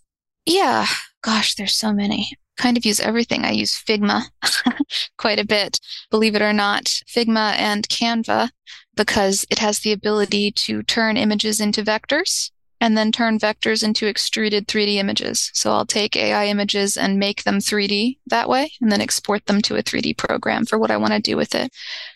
[0.45, 0.85] Yeah,
[1.21, 2.31] gosh, there's so many.
[2.57, 3.45] Kind of use everything.
[3.45, 4.23] I use Figma
[5.17, 6.85] quite a bit, believe it or not.
[7.07, 8.49] Figma and Canva,
[8.95, 14.07] because it has the ability to turn images into vectors and then turn vectors into
[14.07, 15.49] extruded 3D images.
[15.53, 19.61] So I'll take AI images and make them 3D that way and then export them
[19.63, 21.73] to a 3D program for what I want to do with it.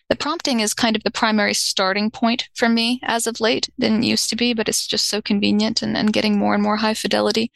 [0.10, 3.70] The prompting is kind of the primary starting point for me as of late.
[3.80, 6.78] Didn't used to be, but it's just so convenient and, and getting more and more
[6.78, 7.52] high fidelity.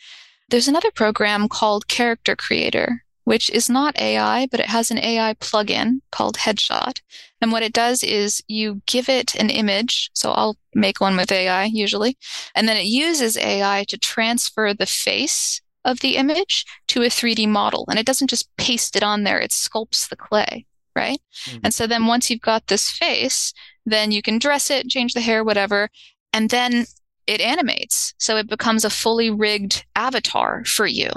[0.50, 5.34] There's another program called Character Creator, which is not AI, but it has an AI
[5.36, 7.02] plugin called Headshot.
[7.42, 10.10] And what it does is you give it an image.
[10.14, 12.18] So I'll make one with AI usually.
[12.56, 17.48] And then it uses AI to transfer the face of the image to a 3D
[17.48, 17.86] model.
[17.90, 21.20] And it doesn't just paste it on there, it sculpts the clay, right?
[21.46, 21.60] Mhm.
[21.66, 23.54] And so then once you've got this face,
[23.86, 25.90] then you can dress it, change the hair, whatever.
[26.34, 26.86] And then
[27.28, 28.14] it animates.
[28.18, 31.10] So it becomes a fully rigged avatar for you.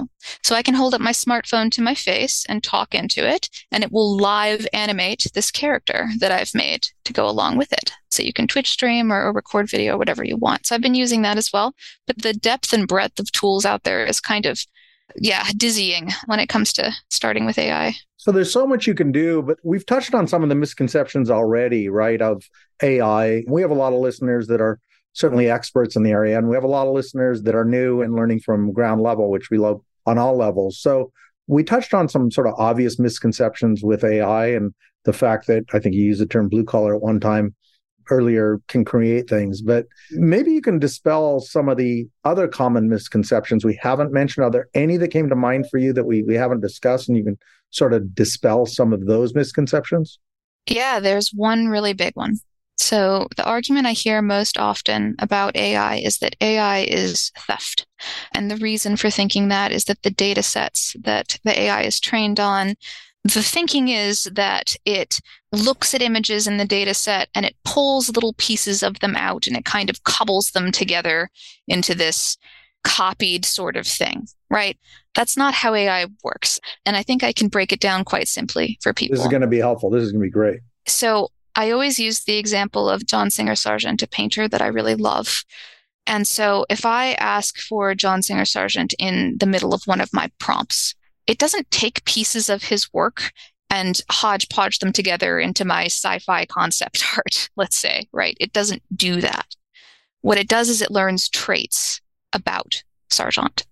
[0.43, 3.83] So I can hold up my smartphone to my face and talk into it, and
[3.83, 7.91] it will live animate this character that I've made to go along with it.
[8.09, 10.65] So you can Twitch stream or, or record video or whatever you want.
[10.65, 11.73] So I've been using that as well.
[12.07, 14.59] But the depth and breadth of tools out there is kind of,
[15.15, 17.95] yeah, dizzying when it comes to starting with AI.
[18.17, 21.29] So there's so much you can do, but we've touched on some of the misconceptions
[21.29, 22.21] already, right?
[22.21, 22.43] Of
[22.83, 23.43] AI.
[23.47, 24.79] We have a lot of listeners that are
[25.19, 28.01] certainly experts in the area, and we have a lot of listeners that are new
[28.01, 30.79] and learning from ground level, which we love on all levels.
[30.79, 31.11] So
[31.47, 35.79] we touched on some sort of obvious misconceptions with AI and the fact that I
[35.79, 37.55] think you used the term blue collar at one time
[38.11, 43.63] earlier can create things, but maybe you can dispel some of the other common misconceptions
[43.63, 44.45] we haven't mentioned.
[44.45, 47.17] Are there any that came to mind for you that we, we haven't discussed and
[47.17, 47.37] you can
[47.69, 50.17] sort of dispel some of those misconceptions?
[50.65, 52.37] Yeah, there's one really big one.
[52.79, 57.85] So, the argument I hear most often about AI is that AI is theft.
[58.33, 61.99] And the reason for thinking that is that the data sets that the AI is
[61.99, 62.75] trained on,
[63.25, 65.19] the thinking is that it
[65.51, 69.45] looks at images in the data set and it pulls little pieces of them out
[69.45, 71.29] and it kind of cobbles them together
[71.67, 72.37] into this
[72.85, 74.77] copied sort of thing, right?
[75.15, 76.61] That's not how AI works.
[76.85, 79.17] And I think I can break it down quite simply for people.
[79.17, 79.89] This is going to be helpful.
[79.89, 80.61] This is going to be great.
[80.87, 84.95] So I always use the example of John Singer Sargent, a painter that I really
[84.95, 85.43] love.
[86.07, 90.13] And so if I ask for John Singer Sargent in the middle of one of
[90.13, 90.95] my prompts,
[91.27, 93.31] it doesn't take pieces of his work
[93.69, 98.35] and hodgepodge them together into my sci fi concept art, let's say, right?
[98.39, 99.55] It doesn't do that.
[100.21, 102.01] What it does is it learns traits
[102.33, 103.65] about Sargent.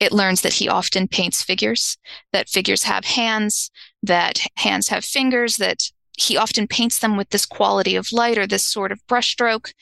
[0.00, 1.96] It learns that he often paints figures,
[2.32, 3.70] that figures have hands,
[4.02, 8.46] that hands have fingers, that he often paints them with this quality of light or
[8.46, 9.72] this sort of brushstroke.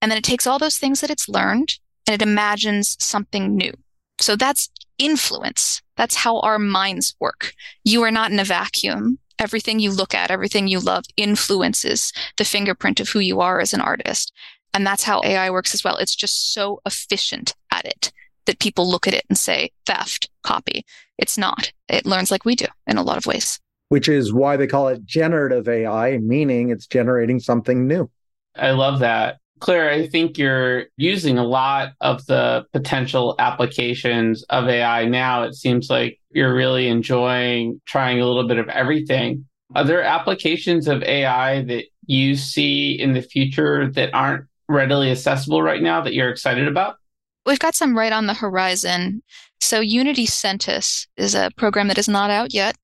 [0.00, 1.74] And then it takes all those things that it's learned
[2.06, 3.72] and it imagines something new.
[4.20, 5.82] So that's influence.
[5.96, 7.52] That's how our minds work.
[7.84, 9.18] You are not in a vacuum.
[9.38, 13.72] Everything you look at, everything you love influences the fingerprint of who you are as
[13.72, 14.32] an artist.
[14.74, 15.96] And that's how AI works as well.
[15.96, 18.12] It's just so efficient at it
[18.46, 20.84] that people look at it and say, theft, copy.
[21.18, 21.72] It's not.
[21.88, 23.60] It learns like we do in a lot of ways.
[23.88, 28.10] Which is why they call it generative AI, meaning it's generating something new.
[28.54, 29.38] I love that.
[29.60, 35.42] Claire, I think you're using a lot of the potential applications of AI now.
[35.42, 39.46] It seems like you're really enjoying trying a little bit of everything.
[39.74, 45.62] Are there applications of AI that you see in the future that aren't readily accessible
[45.62, 46.96] right now that you're excited about?
[47.44, 49.22] We've got some right on the horizon.
[49.60, 52.76] So, Unity Sentis is a program that is not out yet.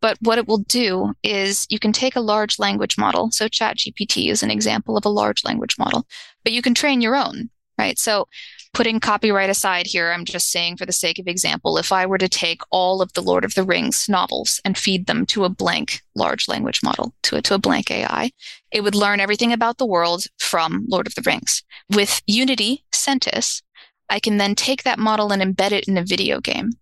[0.00, 3.30] But what it will do is you can take a large language model.
[3.30, 6.06] So, ChatGPT is an example of a large language model,
[6.44, 7.98] but you can train your own, right?
[7.98, 8.28] So,
[8.72, 12.18] putting copyright aside here, I'm just saying for the sake of example, if I were
[12.18, 15.48] to take all of the Lord of the Rings novels and feed them to a
[15.48, 18.30] blank large language model, to a, to a blank AI,
[18.70, 21.64] it would learn everything about the world from Lord of the Rings.
[21.90, 23.62] With Unity Sentis,
[24.08, 26.72] I can then take that model and embed it in a video game.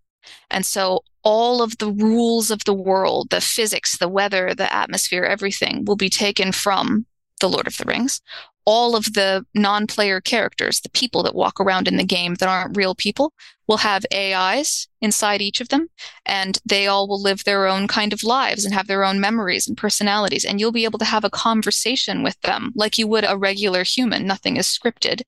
[0.51, 5.25] And so all of the rules of the world, the physics, the weather, the atmosphere,
[5.25, 7.05] everything will be taken from
[7.41, 8.21] the Lord of the Rings
[8.67, 12.49] all of the non player characters, the people that walk around in the game that
[12.49, 13.33] aren't real people,
[13.69, 15.89] will have AIs inside each of them,
[16.27, 19.67] and they all will live their own kind of lives and have their own memories
[19.67, 20.45] and personalities.
[20.45, 23.85] And you'll be able to have a conversation with them like you would a regular
[23.85, 24.27] human.
[24.27, 25.23] Nothing is scripted.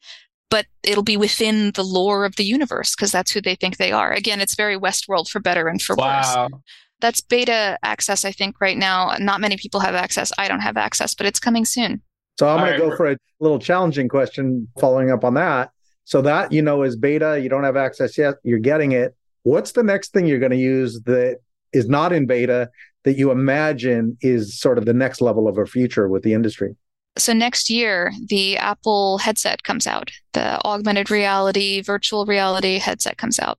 [0.51, 3.93] But it'll be within the lore of the universe because that's who they think they
[3.93, 4.13] are.
[4.13, 6.49] Again, it's very Westworld for better and for wow.
[6.49, 6.61] worse
[7.01, 9.15] that's beta access, I think, right now.
[9.19, 10.33] Not many people have access.
[10.39, 12.03] I don't have access, but it's coming soon.
[12.39, 15.71] So I'm going to go for a little challenging question following up on that.
[16.05, 19.15] So that, you know, is beta, you don't have access yet, you're getting it.
[19.43, 21.39] What's the next thing you're going to use that
[21.73, 22.71] is not in beta
[23.05, 26.77] that you imagine is sort of the next level of a future with the industry?
[27.17, 30.11] So next year, the Apple headset comes out.
[30.35, 33.59] The augmented reality, virtual reality headset comes out.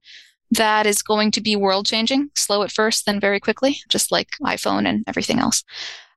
[0.51, 4.29] That is going to be world changing, slow at first, then very quickly, just like
[4.41, 5.63] iPhone and everything else.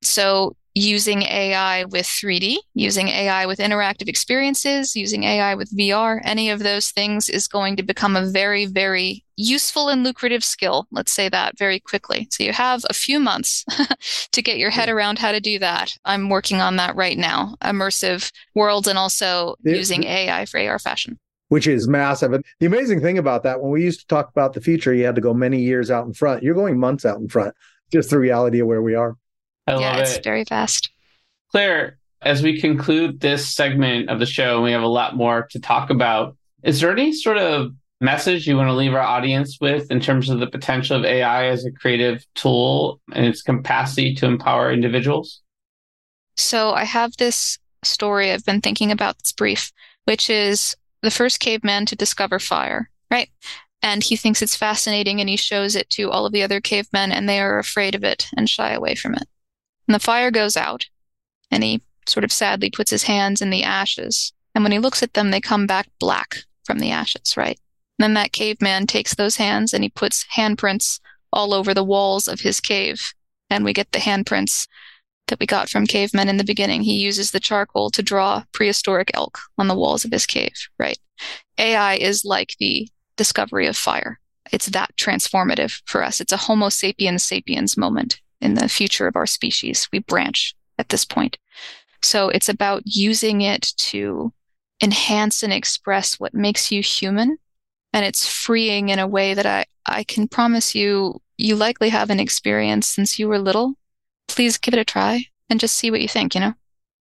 [0.03, 6.51] So using AI with 3D, using AI with interactive experiences, using AI with VR, any
[6.51, 10.87] of those things is going to become a very, very useful and lucrative skill.
[10.91, 12.29] Let's say that very quickly.
[12.31, 13.65] So you have a few months
[14.33, 15.97] to get your head around how to do that.
[16.05, 17.57] I'm working on that right now.
[17.63, 21.19] Immersive worlds and also using AI for AR fashion.
[21.49, 22.33] Which is massive.
[22.33, 25.05] And the amazing thing about that, when we used to talk about the future, you
[25.05, 26.43] had to go many years out in front.
[26.43, 27.55] You're going months out in front,
[27.93, 29.19] just the reality of where we are.
[29.67, 30.25] I yeah, love it's it.
[30.25, 30.91] very fast.
[31.51, 35.47] Claire, as we conclude this segment of the show, and we have a lot more
[35.51, 39.59] to talk about, is there any sort of message you want to leave our audience
[39.61, 44.15] with in terms of the potential of AI as a creative tool and its capacity
[44.17, 45.41] to empower individuals?
[46.37, 49.73] So I have this story I've been thinking about this brief,
[50.05, 53.29] which is the first caveman to discover fire, right?
[53.83, 57.13] And he thinks it's fascinating and he shows it to all of the other cavemen
[57.13, 59.25] and they are afraid of it and shy away from it.
[59.93, 60.87] And the fire goes out,
[61.51, 64.33] and he sort of sadly puts his hands in the ashes.
[64.55, 67.61] And when he looks at them, they come back black from the ashes, right?
[67.99, 70.99] And then that caveman takes those hands and he puts handprints
[71.31, 73.13] all over the walls of his cave.
[73.51, 74.67] And we get the handprints
[75.29, 76.81] that we got from cavemen in the beginning.
[76.81, 80.99] He uses the charcoal to draw prehistoric elk on the walls of his cave, right?
[81.59, 82.89] AI is like the
[83.19, 84.19] discovery of fire.
[84.53, 86.19] It's that transformative for us.
[86.19, 89.89] It's a Homo sapiens sapiens moment in the future of our species.
[89.93, 91.39] We branch at this point.
[92.03, 94.33] So it's about using it to
[94.83, 97.39] enhance and express what makes you human.
[97.93, 102.21] And it's freeing in a way that I, I can promise you, you likely haven't
[102.21, 103.75] experienced since you were little.
[104.29, 106.55] Please give it a try and just see what you think, you know?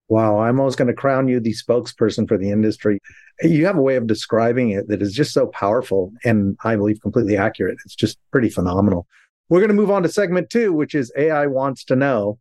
[0.09, 2.99] Wow, I'm almost going to crown you the spokesperson for the industry.
[3.41, 7.01] You have a way of describing it that is just so powerful and I believe
[7.01, 7.77] completely accurate.
[7.85, 9.07] It's just pretty phenomenal.
[9.51, 12.39] We're going to move on to segment two, which is AI wants to know.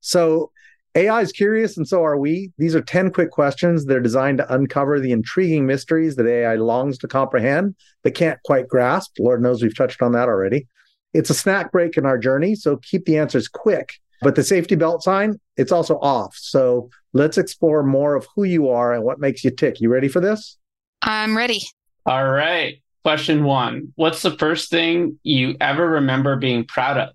[0.00, 0.52] So,
[0.94, 2.52] AI is curious, and so are we.
[2.58, 3.86] These are 10 quick questions.
[3.86, 8.38] that are designed to uncover the intriguing mysteries that AI longs to comprehend, but can't
[8.44, 9.12] quite grasp.
[9.18, 10.66] Lord knows we've touched on that already.
[11.14, 13.94] It's a snack break in our journey, so keep the answers quick.
[14.20, 16.36] But the safety belt sign, it's also off.
[16.36, 19.80] So let's explore more of who you are and what makes you tick.
[19.80, 20.58] You ready for this?
[21.00, 21.62] I'm ready.
[22.04, 22.82] All right.
[23.02, 27.10] Question one What's the first thing you ever remember being proud of?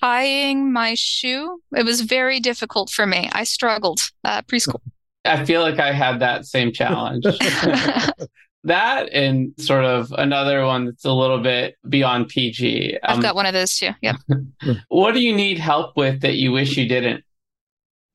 [0.00, 1.60] tying my shoe.
[1.76, 3.28] It was very difficult for me.
[3.32, 4.80] I struggled uh, preschool.
[5.24, 7.24] I feel like I had that same challenge.
[8.64, 12.98] that and sort of another one that's a little bit beyond PG.
[13.02, 13.90] Um, I've got one of those too.
[14.00, 14.16] Yep.
[14.88, 17.22] what do you need help with that you wish you didn't?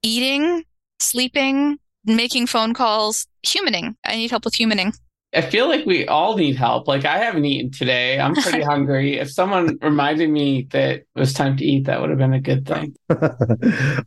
[0.01, 0.63] Eating,
[0.99, 3.95] sleeping, making phone calls, humaning.
[4.03, 4.97] I need help with humaning.
[5.35, 6.87] I feel like we all need help.
[6.87, 8.19] Like I haven't eaten today.
[8.19, 9.19] I'm pretty hungry.
[9.19, 12.39] If someone reminded me that it was time to eat, that would have been a
[12.39, 12.95] good thing.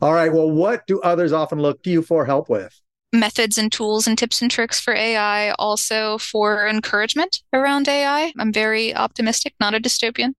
[0.01, 0.33] all right.
[0.33, 2.73] Well, what do others often look to you for help with?
[3.11, 8.31] Methods and tools and tips and tricks for AI, also for encouragement around AI.
[8.37, 10.33] I'm very optimistic, not a dystopian.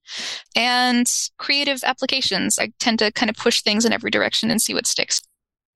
[0.55, 2.59] And creative applications.
[2.59, 5.20] I tend to kind of push things in every direction and see what sticks.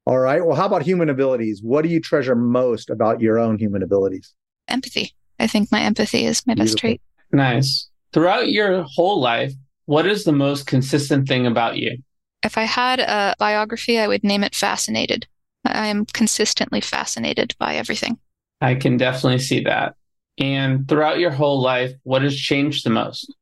[0.07, 0.45] All right.
[0.45, 1.62] Well, how about human abilities?
[1.62, 4.35] What do you treasure most about your own human abilities?
[4.69, 5.15] Empathy.
[5.39, 7.01] I think my empathy is my best trait.
[7.33, 7.89] Nice.
[8.12, 9.53] Throughout your whole life,
[9.87, 11.99] what is the most consistent thing about you?
[12.43, 15.27] If I had a biography, I would name it Fascinated.
[15.65, 18.19] I am consistently fascinated by everything.
[18.61, 19.95] I can definitely see that.
[20.39, 23.33] And throughout your whole life, what has changed the most?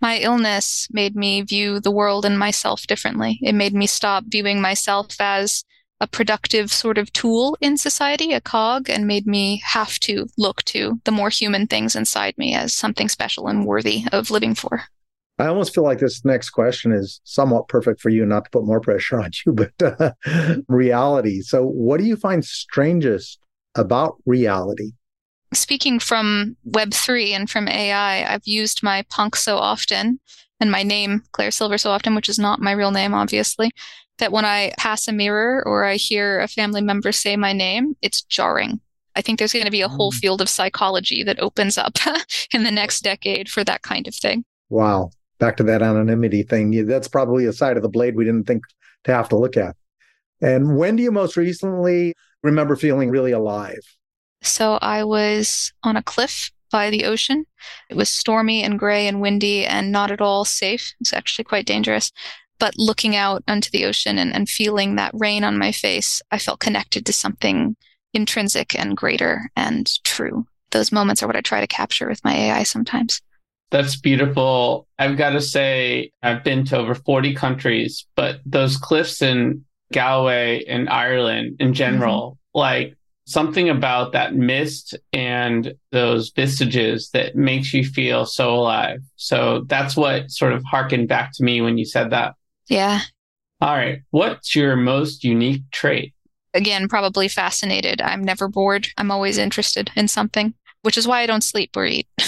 [0.00, 3.38] My illness made me view the world and myself differently.
[3.42, 5.64] It made me stop viewing myself as
[6.00, 10.62] a productive sort of tool in society, a cog, and made me have to look
[10.64, 14.84] to the more human things inside me as something special and worthy of living for.
[15.38, 18.64] I almost feel like this next question is somewhat perfect for you, not to put
[18.64, 20.12] more pressure on you, but uh,
[20.68, 21.40] reality.
[21.40, 23.38] So, what do you find strangest
[23.74, 24.92] about reality?
[25.52, 30.20] Speaking from Web3 and from AI, I've used my punk so often
[30.60, 33.70] and my name, Claire Silver, so often, which is not my real name, obviously,
[34.18, 37.96] that when I pass a mirror or I hear a family member say my name,
[38.02, 38.80] it's jarring.
[39.16, 40.16] I think there's going to be a whole mm.
[40.16, 41.98] field of psychology that opens up
[42.54, 44.44] in the next decade for that kind of thing.
[44.70, 45.10] Wow.
[45.38, 46.86] Back to that anonymity thing.
[46.86, 48.62] That's probably a side of the blade we didn't think
[49.04, 49.76] to have to look at.
[50.40, 53.80] And when do you most recently remember feeling really alive?
[54.42, 57.46] So I was on a cliff by the ocean.
[57.88, 60.94] It was stormy and gray and windy and not at all safe.
[61.00, 62.10] It's actually quite dangerous.
[62.58, 66.38] But looking out onto the ocean and, and feeling that rain on my face, I
[66.38, 67.76] felt connected to something
[68.12, 70.46] intrinsic and greater and true.
[70.70, 73.20] Those moments are what I try to capture with my AI sometimes.
[73.70, 74.86] That's beautiful.
[74.98, 80.64] I've got to say, I've been to over 40 countries, but those cliffs in Galway
[80.66, 82.58] and Ireland in general, mm-hmm.
[82.58, 82.96] like
[83.26, 89.00] something about that mist and those vestiges that makes you feel so alive.
[89.16, 92.34] So that's what sort of harkened back to me when you said that.
[92.68, 93.00] Yeah.
[93.60, 94.00] All right.
[94.10, 96.14] What's your most unique trait?
[96.52, 98.00] Again, probably fascinated.
[98.00, 98.88] I'm never bored.
[98.96, 102.06] I'm always interested in something, which is why I don't sleep or eat.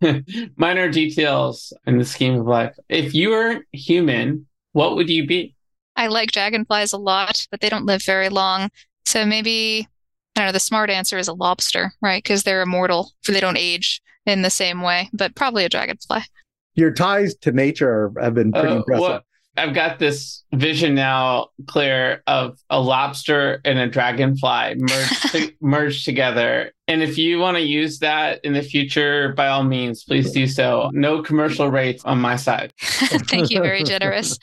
[0.56, 2.76] Minor details in the scheme of life.
[2.88, 5.54] If you were human, what would you be?
[5.96, 8.68] I like dragonflies a lot, but they don't live very long.
[9.06, 9.88] So maybe,
[10.34, 12.22] I don't know, the smart answer is a lobster, right?
[12.22, 16.20] Because they're immortal, for they don't age in the same way, but probably a dragonfly.
[16.74, 19.00] Your ties to nature have been pretty uh, impressive.
[19.00, 19.24] What,
[19.56, 26.04] I've got this vision now, Claire, of a lobster and a dragonfly merged to, merged
[26.04, 26.72] together.
[26.88, 30.46] And if you want to use that in the future, by all means, please do
[30.46, 30.90] so.
[30.92, 32.72] No commercial rates on my side.
[32.80, 33.60] Thank you.
[33.60, 34.38] Very generous.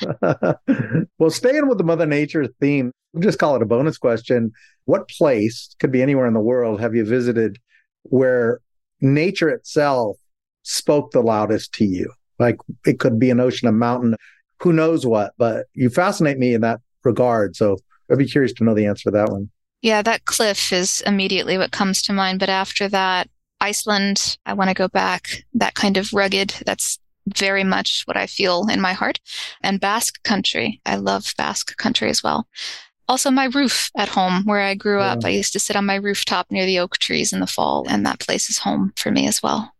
[1.19, 4.51] well, staying with the Mother Nature theme, we'll just call it a bonus question.
[4.85, 7.59] What place, could be anywhere in the world, have you visited
[8.03, 8.59] where
[8.99, 10.17] nature itself
[10.63, 12.11] spoke the loudest to you?
[12.39, 14.15] Like it could be an ocean, a mountain,
[14.63, 17.55] who knows what, but you fascinate me in that regard.
[17.55, 17.77] So
[18.09, 19.49] I'd be curious to know the answer to that one.
[19.81, 22.39] Yeah, that cliff is immediately what comes to mind.
[22.39, 25.43] But after that, Iceland, I want to go back.
[25.53, 26.97] That kind of rugged, that's
[27.27, 29.19] very much what I feel in my heart.
[29.61, 30.81] And Basque country.
[30.85, 32.47] I love Basque country as well.
[33.09, 35.25] Also, my roof at home where I grew up.
[35.25, 38.05] I used to sit on my rooftop near the oak trees in the fall, and
[38.05, 39.73] that place is home for me as well.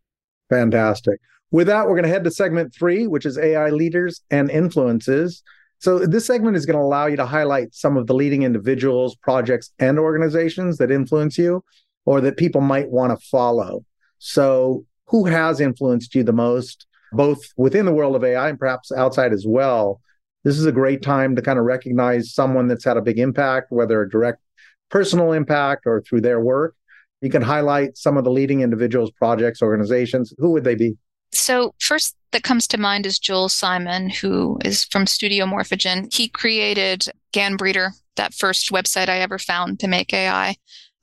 [0.50, 1.22] Fantastic.
[1.54, 5.42] With that, we're going to head to segment three, which is AI leaders and influences.
[5.78, 9.16] So, this segment is going to allow you to highlight some of the leading individuals,
[9.16, 11.64] projects, and organizations that influence you
[12.06, 13.86] or that people might want to follow.
[14.18, 18.92] So, who has influenced you the most, both within the world of AI and perhaps
[18.92, 20.02] outside as well?
[20.44, 23.72] this is a great time to kind of recognize someone that's had a big impact,
[23.72, 24.42] whether a direct
[24.90, 26.76] personal impact or through their work.
[27.22, 30.34] You can highlight some of the leading individuals, projects, organizations.
[30.38, 30.98] Who would they be?
[31.34, 36.14] So, first that comes to mind is Joel Simon, who is from Studio Morphogen.
[36.14, 40.56] He created GANBreeder, that first website I ever found to make AI.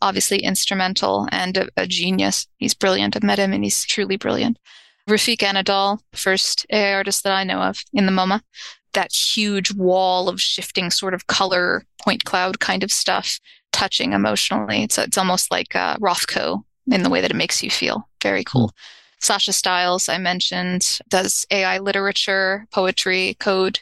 [0.03, 2.47] Obviously, instrumental and a, a genius.
[2.57, 3.17] He's brilliant.
[3.17, 4.59] I've met him and he's truly brilliant.
[5.09, 8.41] Refik Anadol, first AI artist that I know of in the MoMA
[8.93, 13.39] that huge wall of shifting sort of color point cloud kind of stuff
[13.73, 14.83] touching emotionally.
[14.83, 18.09] It's, it's almost like uh, Rothko in the way that it makes you feel.
[18.23, 18.69] Very cool.
[18.69, 19.00] Mm.
[19.21, 23.81] Sasha Stiles, I mentioned, does AI literature, poetry, code,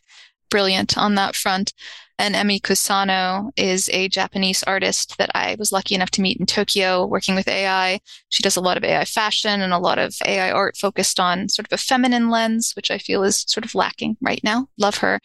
[0.51, 1.73] brilliant on that front.
[2.21, 6.47] And Emi Kusano is a Japanese artist that I was lucky enough to meet in
[6.47, 8.01] Tokyo working with AI.
[8.29, 11.49] She does a lot of AI fashion and a lot of AI art focused on
[11.49, 14.67] sort of a feminine lens, which I feel is sort of lacking right now.
[14.79, 15.21] Love her.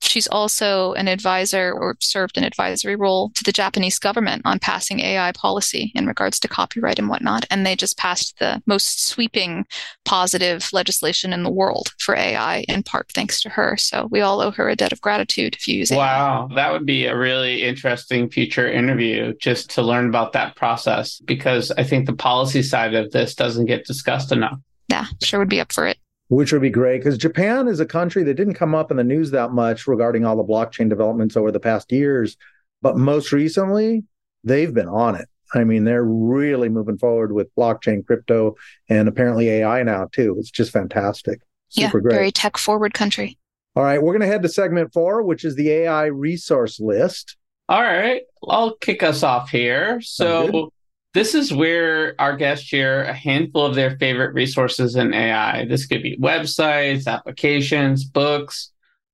[0.00, 5.00] She's also an advisor or served an advisory role to the Japanese government on passing
[5.00, 7.46] AI policy in regards to copyright and whatnot.
[7.50, 9.66] And they just passed the most sweeping
[10.04, 13.76] positive legislation in the world for AI, in part thanks to her.
[13.76, 15.96] So we all owe her a debt of gratitude if you use it.
[15.96, 21.18] Wow, that would be a really interesting future interview just to learn about that process
[21.20, 24.58] because I think the policy side of this doesn't get discussed enough.
[24.88, 27.86] Yeah, sure would be up for it which would be great because Japan is a
[27.86, 31.36] country that didn't come up in the news that much regarding all the blockchain developments
[31.36, 32.36] over the past years.
[32.80, 34.04] But most recently,
[34.44, 35.28] they've been on it.
[35.54, 38.56] I mean, they're really moving forward with blockchain, crypto,
[38.88, 40.36] and apparently AI now too.
[40.38, 41.40] It's just fantastic.
[41.70, 42.14] Super yeah, great.
[42.14, 43.38] Very tech forward country.
[43.74, 47.36] All right, we're going to head to segment four, which is the AI resource list.
[47.68, 50.00] All right, I'll kick us off here.
[50.00, 50.72] So,
[51.18, 55.64] this is where our guests share a handful of their favorite resources in AI.
[55.64, 58.70] This could be websites, applications, books,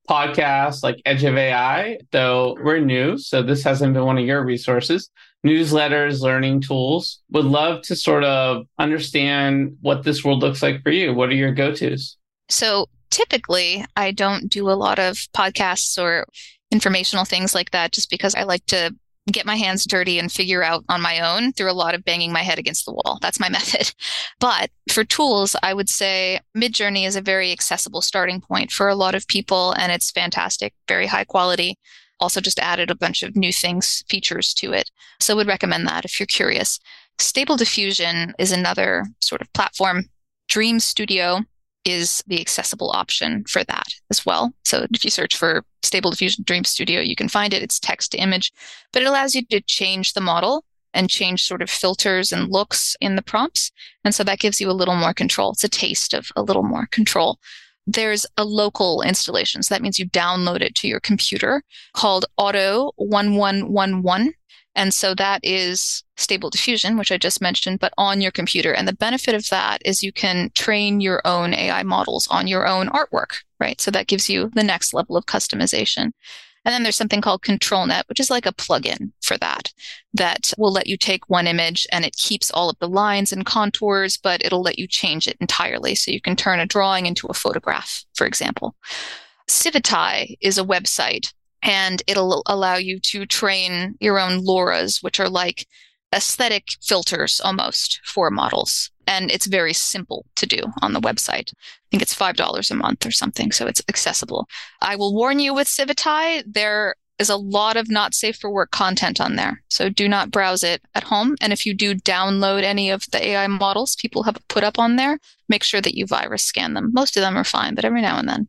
[0.06, 4.44] podcasts like Edge of AI, though we're new, so this hasn't been one of your
[4.44, 5.08] resources.
[5.46, 7.22] Newsletters, learning tools.
[7.30, 11.14] Would love to sort of understand what this world looks like for you.
[11.14, 12.18] What are your go tos?
[12.50, 16.26] So typically, I don't do a lot of podcasts or
[16.70, 18.94] informational things like that just because I like to
[19.32, 22.32] get my hands dirty and figure out on my own through a lot of banging
[22.32, 23.18] my head against the wall.
[23.22, 23.92] That's my method.
[24.38, 28.94] But for tools, I would say Midjourney is a very accessible starting point for a
[28.94, 31.78] lot of people, and it's fantastic, very high quality.
[32.20, 34.90] Also, just added a bunch of new things, features to it.
[35.20, 36.78] So, would recommend that if you're curious.
[37.18, 40.04] Stable Diffusion is another sort of platform.
[40.48, 41.40] Dream Studio
[41.84, 44.52] is the accessible option for that as well.
[44.64, 47.62] So if you search for Stable Diffusion Dream Studio, you can find it.
[47.62, 48.52] It's text to image,
[48.92, 50.64] but it allows you to change the model
[50.94, 53.70] and change sort of filters and looks in the prompts.
[54.04, 55.52] And so that gives you a little more control.
[55.52, 57.38] It's a taste of a little more control.
[57.86, 59.62] There's a local installation.
[59.62, 61.62] So that means you download it to your computer
[61.92, 64.32] called Auto 1111
[64.74, 68.72] and so that is stable diffusion, which I just mentioned, but on your computer.
[68.72, 72.66] And the benefit of that is you can train your own AI models on your
[72.66, 73.80] own artwork, right?
[73.80, 76.12] So that gives you the next level of customization.
[76.64, 79.72] And then there's something called ControlNet, which is like a plugin for that,
[80.14, 83.44] that will let you take one image and it keeps all of the lines and
[83.44, 85.94] contours, but it'll let you change it entirely.
[85.94, 88.74] So you can turn a drawing into a photograph, for example.
[89.48, 91.34] Civitai is a website
[91.64, 95.66] and it'll allow you to train your own LoRAs, which are like
[96.14, 98.90] aesthetic filters almost for models.
[99.06, 101.52] And it's very simple to do on the website.
[101.52, 104.46] I think it's $5 a month or something, so it's accessible.
[104.80, 108.70] I will warn you with Civitai, there is a lot of not safe for work
[108.70, 109.62] content on there.
[109.68, 111.36] So do not browse it at home.
[111.40, 114.96] And if you do download any of the AI models people have put up on
[114.96, 116.90] there, make sure that you virus scan them.
[116.92, 118.48] Most of them are fine, but every now and then.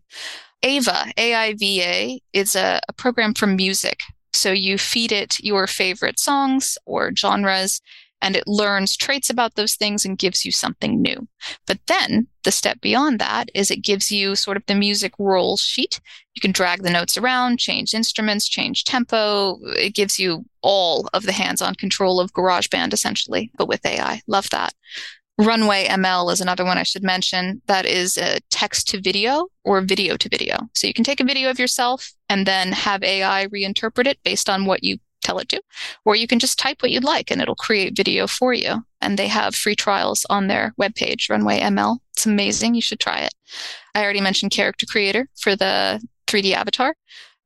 [0.65, 4.01] AIVA, AIVA, is a, a program for music.
[4.33, 7.81] So you feed it your favorite songs or genres,
[8.19, 11.27] and it learns traits about those things and gives you something new.
[11.67, 15.55] But then the step beyond that is it gives you sort of the music roll
[15.55, 15.99] sheet.
[16.33, 19.59] You can drag the notes around, change instruments, change tempo.
[19.77, 24.21] It gives you all of the hands on control of GarageBand essentially, but with AI.
[24.25, 24.73] Love that.
[25.37, 29.81] Runway ML is another one I should mention that is a text to video or
[29.81, 30.57] video to video.
[30.73, 34.49] So you can take a video of yourself and then have AI reinterpret it based
[34.49, 35.61] on what you tell it to,
[36.05, 38.85] or you can just type what you'd like and it'll create video for you.
[39.01, 41.97] And they have free trials on their webpage, Runway ML.
[42.13, 42.75] It's amazing.
[42.75, 43.33] You should try it.
[43.93, 46.95] I already mentioned Character Creator for the 3D avatar.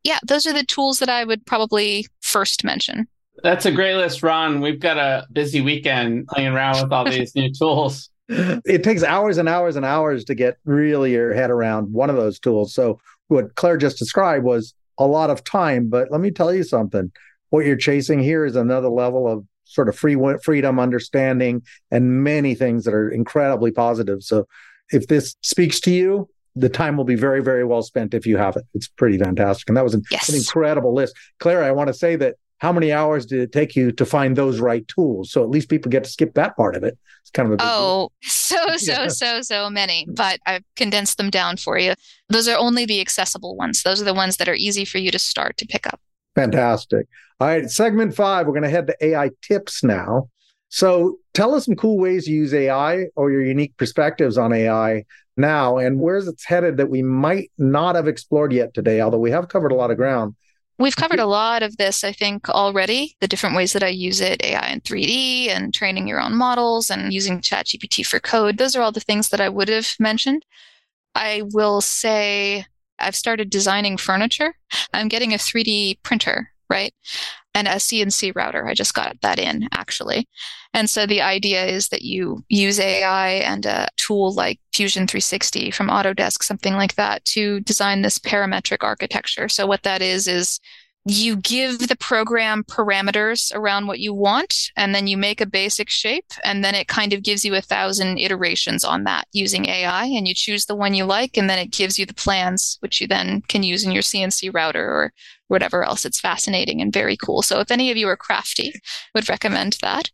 [0.03, 3.07] Yeah, those are the tools that I would probably first mention.
[3.43, 4.61] That's a great list, Ron.
[4.61, 8.09] We've got a busy weekend playing around with all these new tools.
[8.31, 12.15] It takes hours and hours and hours to get really your head around one of
[12.15, 12.75] those tools.
[12.75, 15.89] So, what Claire just described was a lot of time.
[15.89, 17.11] But let me tell you something
[17.49, 22.53] what you're chasing here is another level of sort of free freedom, understanding, and many
[22.53, 24.21] things that are incredibly positive.
[24.21, 24.47] So,
[24.91, 28.37] if this speaks to you, the time will be very, very well spent if you
[28.37, 28.65] have it.
[28.75, 29.67] It's pretty fantastic.
[29.69, 30.29] And that was an, yes.
[30.29, 31.15] an incredible list.
[31.39, 34.35] Claire, I want to say that how many hours did it take you to find
[34.35, 35.31] those right tools?
[35.31, 36.97] So at least people get to skip that part of it.
[37.21, 38.29] It's kind of a oh, deal.
[38.29, 39.07] so so yeah.
[39.07, 41.93] so so many, but I've condensed them down for you.
[42.27, 43.83] Those are only the accessible ones.
[43.83, 45.99] Those are the ones that are easy for you to start to pick up.
[46.35, 47.07] Fantastic.
[47.39, 48.45] All right, segment five.
[48.45, 50.29] We're going to head to AI tips now.
[50.67, 55.05] So tell us some cool ways to use AI or your unique perspectives on AI
[55.37, 59.01] now, and where's it's headed that we might not have explored yet today.
[59.01, 60.35] Although we have covered a lot of ground.
[60.79, 61.27] We've covered mm-hmm.
[61.27, 63.15] a lot of this, I think, already.
[63.19, 66.89] The different ways that I use it, AI and 3D and training your own models
[66.89, 68.57] and using ChatGPT for code.
[68.57, 70.45] Those are all the things that I would have mentioned.
[71.15, 72.65] I will say
[72.97, 74.55] I've started designing furniture.
[74.93, 76.93] I'm getting a 3D printer, right?
[77.53, 78.67] And a CNC router.
[78.67, 80.27] I just got that in actually.
[80.73, 85.71] And so the idea is that you use AI and a tool like Fusion 360
[85.71, 89.49] from Autodesk, something like that, to design this parametric architecture.
[89.49, 90.59] So what that is, is
[91.05, 95.89] you give the program parameters around what you want, and then you make a basic
[95.89, 100.05] shape, and then it kind of gives you a thousand iterations on that using AI,
[100.05, 103.01] and you choose the one you like, and then it gives you the plans, which
[103.01, 105.13] you then can use in your CNC router or
[105.47, 106.05] whatever else.
[106.05, 107.41] It's fascinating and very cool.
[107.41, 108.73] So if any of you are crafty,
[109.15, 110.11] would recommend that.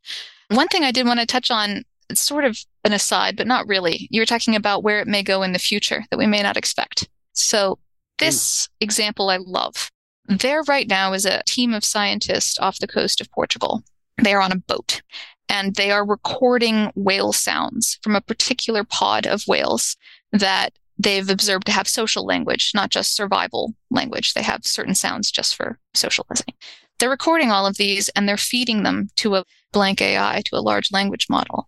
[0.50, 3.68] One thing I did want to touch on, it's sort of an aside, but not
[3.68, 4.08] really.
[4.12, 6.58] You were talking about where it may go in the future that we may not
[6.58, 7.10] expect.
[7.34, 7.80] So
[8.20, 8.86] this Ooh.
[8.86, 9.92] example I love.
[10.28, 13.84] There right now is a team of scientists off the coast of Portugal.
[14.22, 15.02] They are on a boat
[15.50, 19.96] and they are recording whale sounds from a particular pod of whales
[20.32, 24.34] that they've observed to have social language, not just survival language.
[24.34, 26.54] They have certain sounds just for socializing.
[27.00, 30.62] They're recording all of these and they're feeding them to a blank AI, to a
[30.62, 31.68] large language model.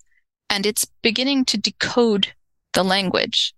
[0.49, 2.34] And it's beginning to decode
[2.73, 3.53] the language.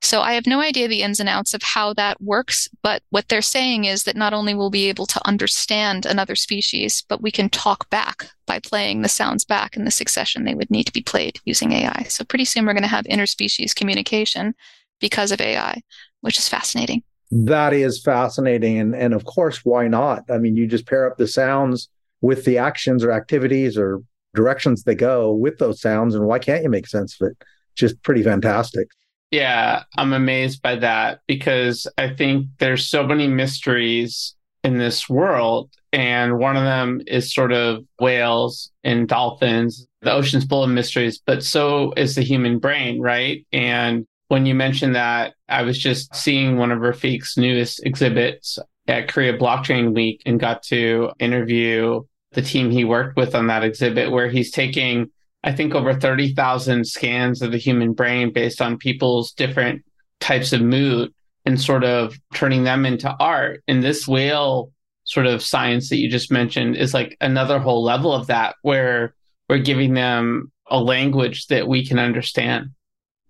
[0.00, 3.28] So I have no idea the ins and outs of how that works, but what
[3.28, 7.22] they're saying is that not only will we be able to understand another species, but
[7.22, 10.84] we can talk back by playing the sounds back in the succession they would need
[10.84, 12.04] to be played using AI.
[12.08, 14.54] So pretty soon we're going to have interspecies communication
[15.00, 15.82] because of AI,
[16.20, 17.04] which is fascinating.
[17.34, 18.78] That is fascinating.
[18.78, 20.30] And, and of course, why not?
[20.30, 21.88] I mean, you just pair up the sounds
[22.20, 24.02] with the actions or activities or
[24.34, 26.14] directions they go with those sounds.
[26.14, 27.42] And why can't you make sense of it?
[27.74, 28.86] Just pretty fantastic.
[29.30, 35.70] Yeah, I'm amazed by that because I think there's so many mysteries in this world.
[35.90, 39.86] And one of them is sort of whales and dolphins.
[40.02, 43.46] The ocean's full of mysteries, but so is the human brain, right?
[43.52, 48.58] And when you mentioned that, I was just seeing one of Refik's newest exhibits
[48.88, 52.00] at Korea Blockchain Week and got to interview
[52.32, 55.10] the team he worked with on that exhibit, where he's taking,
[55.44, 59.84] I think, over 30,000 scans of the human brain based on people's different
[60.18, 61.12] types of mood
[61.44, 63.62] and sort of turning them into art.
[63.68, 64.72] And this whale
[65.04, 69.14] sort of science that you just mentioned is like another whole level of that, where
[69.50, 72.70] we're giving them a language that we can understand.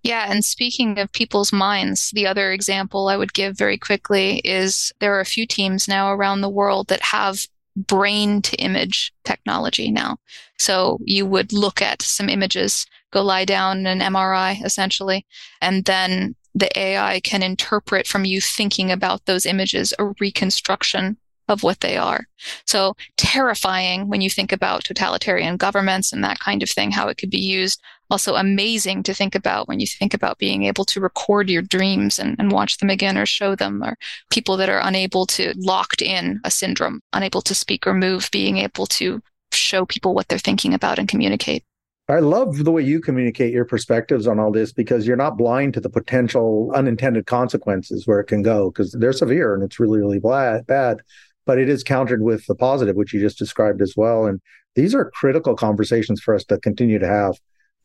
[0.03, 4.93] Yeah, and speaking of people's minds, the other example I would give very quickly is
[4.99, 7.47] there are a few teams now around the world that have
[7.77, 10.17] brain to image technology now.
[10.59, 15.25] So you would look at some images, go lie down in an MRI essentially,
[15.61, 21.17] and then the AI can interpret from you thinking about those images a reconstruction
[21.49, 22.27] of what they are.
[22.67, 27.19] So terrifying when you think about totalitarian governments and that kind of thing, how it
[27.19, 27.81] could be used.
[28.13, 32.19] Also amazing to think about when you think about being able to record your dreams
[32.19, 33.97] and, and watch them again or show them, or
[34.31, 38.59] people that are unable to locked in a syndrome, unable to speak or move, being
[38.59, 41.65] able to show people what they're thinking about and communicate.
[42.09, 45.73] I love the way you communicate your perspectives on all this because you're not blind
[45.75, 50.01] to the potential unintended consequences where it can go because they're severe and it's really,
[50.01, 50.67] really bad.
[50.67, 51.01] bad
[51.45, 54.27] but it is countered with the positive, which you just described as well.
[54.27, 54.41] And
[54.75, 57.39] these are critical conversations for us to continue to have.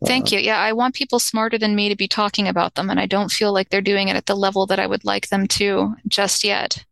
[0.06, 0.40] Thank uh, you.
[0.40, 3.32] Yeah, I want people smarter than me to be talking about them, and I don't
[3.32, 6.44] feel like they're doing it at the level that I would like them to just
[6.44, 6.86] yet.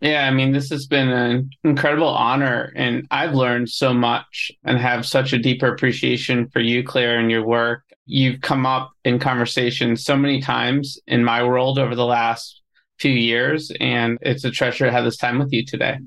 [0.00, 4.78] Yeah, I mean, this has been an incredible honor, and I've learned so much and
[4.78, 7.82] have such a deeper appreciation for you, Claire, and your work.
[8.04, 12.62] You've come up in conversation so many times in my world over the last
[12.98, 15.98] few years, and it's a treasure to have this time with you today.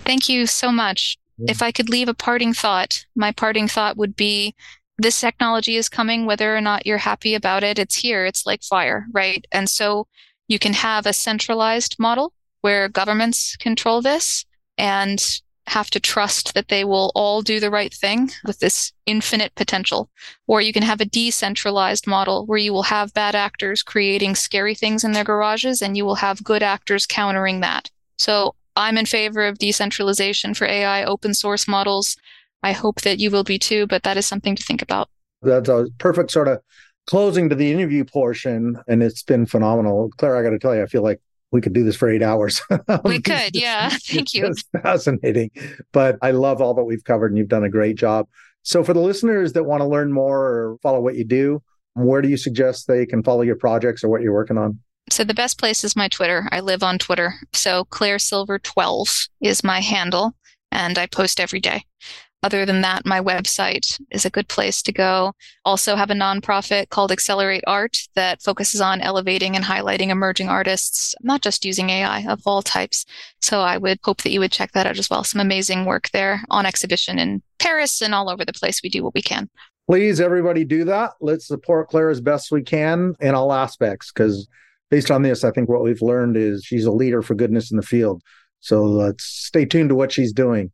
[0.00, 1.18] Thank you so much.
[1.36, 1.50] Yeah.
[1.50, 4.54] If I could leave a parting thought, my parting thought would be
[4.98, 8.24] this technology is coming, whether or not you're happy about it, it's here.
[8.24, 9.44] It's like fire, right?
[9.52, 10.06] And so
[10.48, 14.44] you can have a centralized model where governments control this
[14.78, 19.54] and have to trust that they will all do the right thing with this infinite
[19.54, 20.10] potential.
[20.46, 24.74] Or you can have a decentralized model where you will have bad actors creating scary
[24.74, 27.90] things in their garages and you will have good actors countering that.
[28.18, 32.16] So I'm in favor of decentralization for AI open source models.
[32.64, 35.10] I hope that you will be too, but that is something to think about.
[35.42, 36.60] That's a perfect sort of
[37.06, 40.10] closing to the interview portion, and it's been phenomenal.
[40.16, 41.20] Claire, I got to tell you, I feel like
[41.52, 42.62] we could do this for eight hours.
[43.04, 43.90] we could, yeah.
[44.02, 44.46] Thank you.
[44.46, 45.50] It's fascinating.
[45.92, 48.28] But I love all that we've covered, and you've done a great job.
[48.62, 51.62] So, for the listeners that want to learn more or follow what you do,
[51.92, 54.80] where do you suggest they can follow your projects or what you're working on?
[55.10, 56.48] So, the best place is my Twitter.
[56.50, 57.34] I live on Twitter.
[57.52, 60.34] So, Claire Silver 12 is my handle,
[60.72, 61.84] and I post every day
[62.44, 65.32] other than that, my website is a good place to go.
[65.64, 71.14] Also have a nonprofit called Accelerate Art that focuses on elevating and highlighting emerging artists,
[71.22, 73.06] not just using AI of all types.
[73.40, 75.24] So I would hope that you would check that out as well.
[75.24, 78.82] Some amazing work there on exhibition in Paris and all over the place.
[78.82, 79.48] We do what we can.
[79.88, 81.12] Please, everybody do that.
[81.22, 84.46] Let's support Claire as best we can in all aspects because
[84.90, 87.78] based on this, I think what we've learned is she's a leader for goodness in
[87.78, 88.20] the field.
[88.60, 90.72] So let's stay tuned to what she's doing.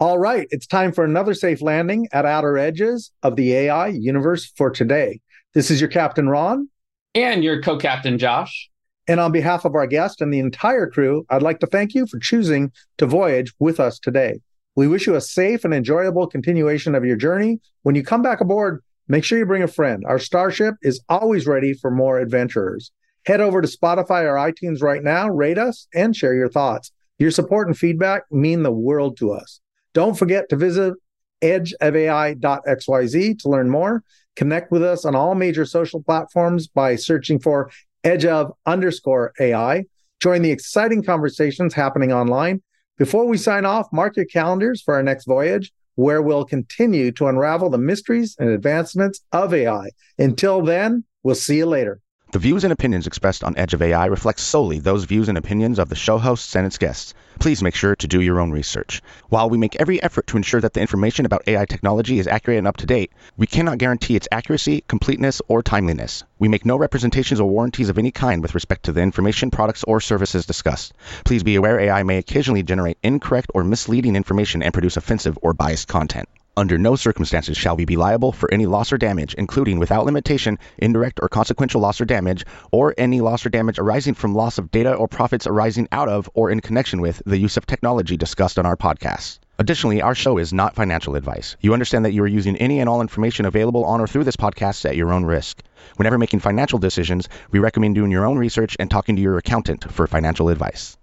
[0.00, 4.50] All right, it's time for another safe landing at outer edges of the AI universe
[4.56, 5.20] for today.
[5.52, 6.70] This is your Captain Ron.
[7.14, 8.70] And your co captain Josh.
[9.06, 12.06] And on behalf of our guest and the entire crew, I'd like to thank you
[12.06, 14.40] for choosing to voyage with us today.
[14.74, 17.60] We wish you a safe and enjoyable continuation of your journey.
[17.82, 20.02] When you come back aboard, make sure you bring a friend.
[20.06, 22.90] Our starship is always ready for more adventurers.
[23.26, 26.90] Head over to Spotify or iTunes right now, rate us, and share your thoughts.
[27.18, 29.59] Your support and feedback mean the world to us.
[29.94, 30.94] Don't forget to visit
[31.42, 34.02] edgeofai.xyz to learn more.
[34.36, 37.70] Connect with us on all major social platforms by searching for
[38.04, 39.84] edge of underscore AI.
[40.20, 42.62] Join the exciting conversations happening online.
[42.98, 47.26] Before we sign off, mark your calendars for our next voyage, where we'll continue to
[47.26, 49.90] unravel the mysteries and advancements of AI.
[50.18, 52.00] Until then, we'll see you later.
[52.32, 55.80] The views and opinions expressed on Edge of AI reflect solely those views and opinions
[55.80, 57.12] of the show hosts and its guests.
[57.40, 59.02] Please make sure to do your own research.
[59.30, 62.58] While we make every effort to ensure that the information about AI technology is accurate
[62.58, 66.22] and up to date, we cannot guarantee its accuracy, completeness, or timeliness.
[66.38, 69.82] We make no representations or warranties of any kind with respect to the information, products,
[69.82, 70.92] or services discussed.
[71.24, 75.52] Please be aware AI may occasionally generate incorrect or misleading information and produce offensive or
[75.52, 76.28] biased content.
[76.56, 80.58] Under no circumstances shall we be liable for any loss or damage, including without limitation,
[80.78, 84.70] indirect or consequential loss or damage, or any loss or damage arising from loss of
[84.70, 88.58] data or profits arising out of or in connection with the use of technology discussed
[88.58, 89.38] on our podcast.
[89.60, 91.56] Additionally, our show is not financial advice.
[91.60, 94.36] You understand that you are using any and all information available on or through this
[94.36, 95.62] podcast at your own risk.
[95.96, 99.92] Whenever making financial decisions, we recommend doing your own research and talking to your accountant
[99.92, 100.96] for financial advice.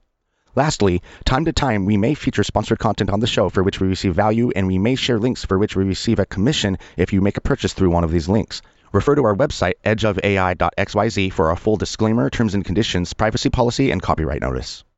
[0.57, 3.87] Lastly, time to time, we may feature sponsored content on the show for which we
[3.87, 7.21] receive value, and we may share links for which we receive a commission if you
[7.21, 8.63] make a purchase through one of these links.
[8.91, 14.01] Refer to our website, edgeofai.xyz, for our full disclaimer, terms and conditions, privacy policy, and
[14.01, 14.83] copyright notice.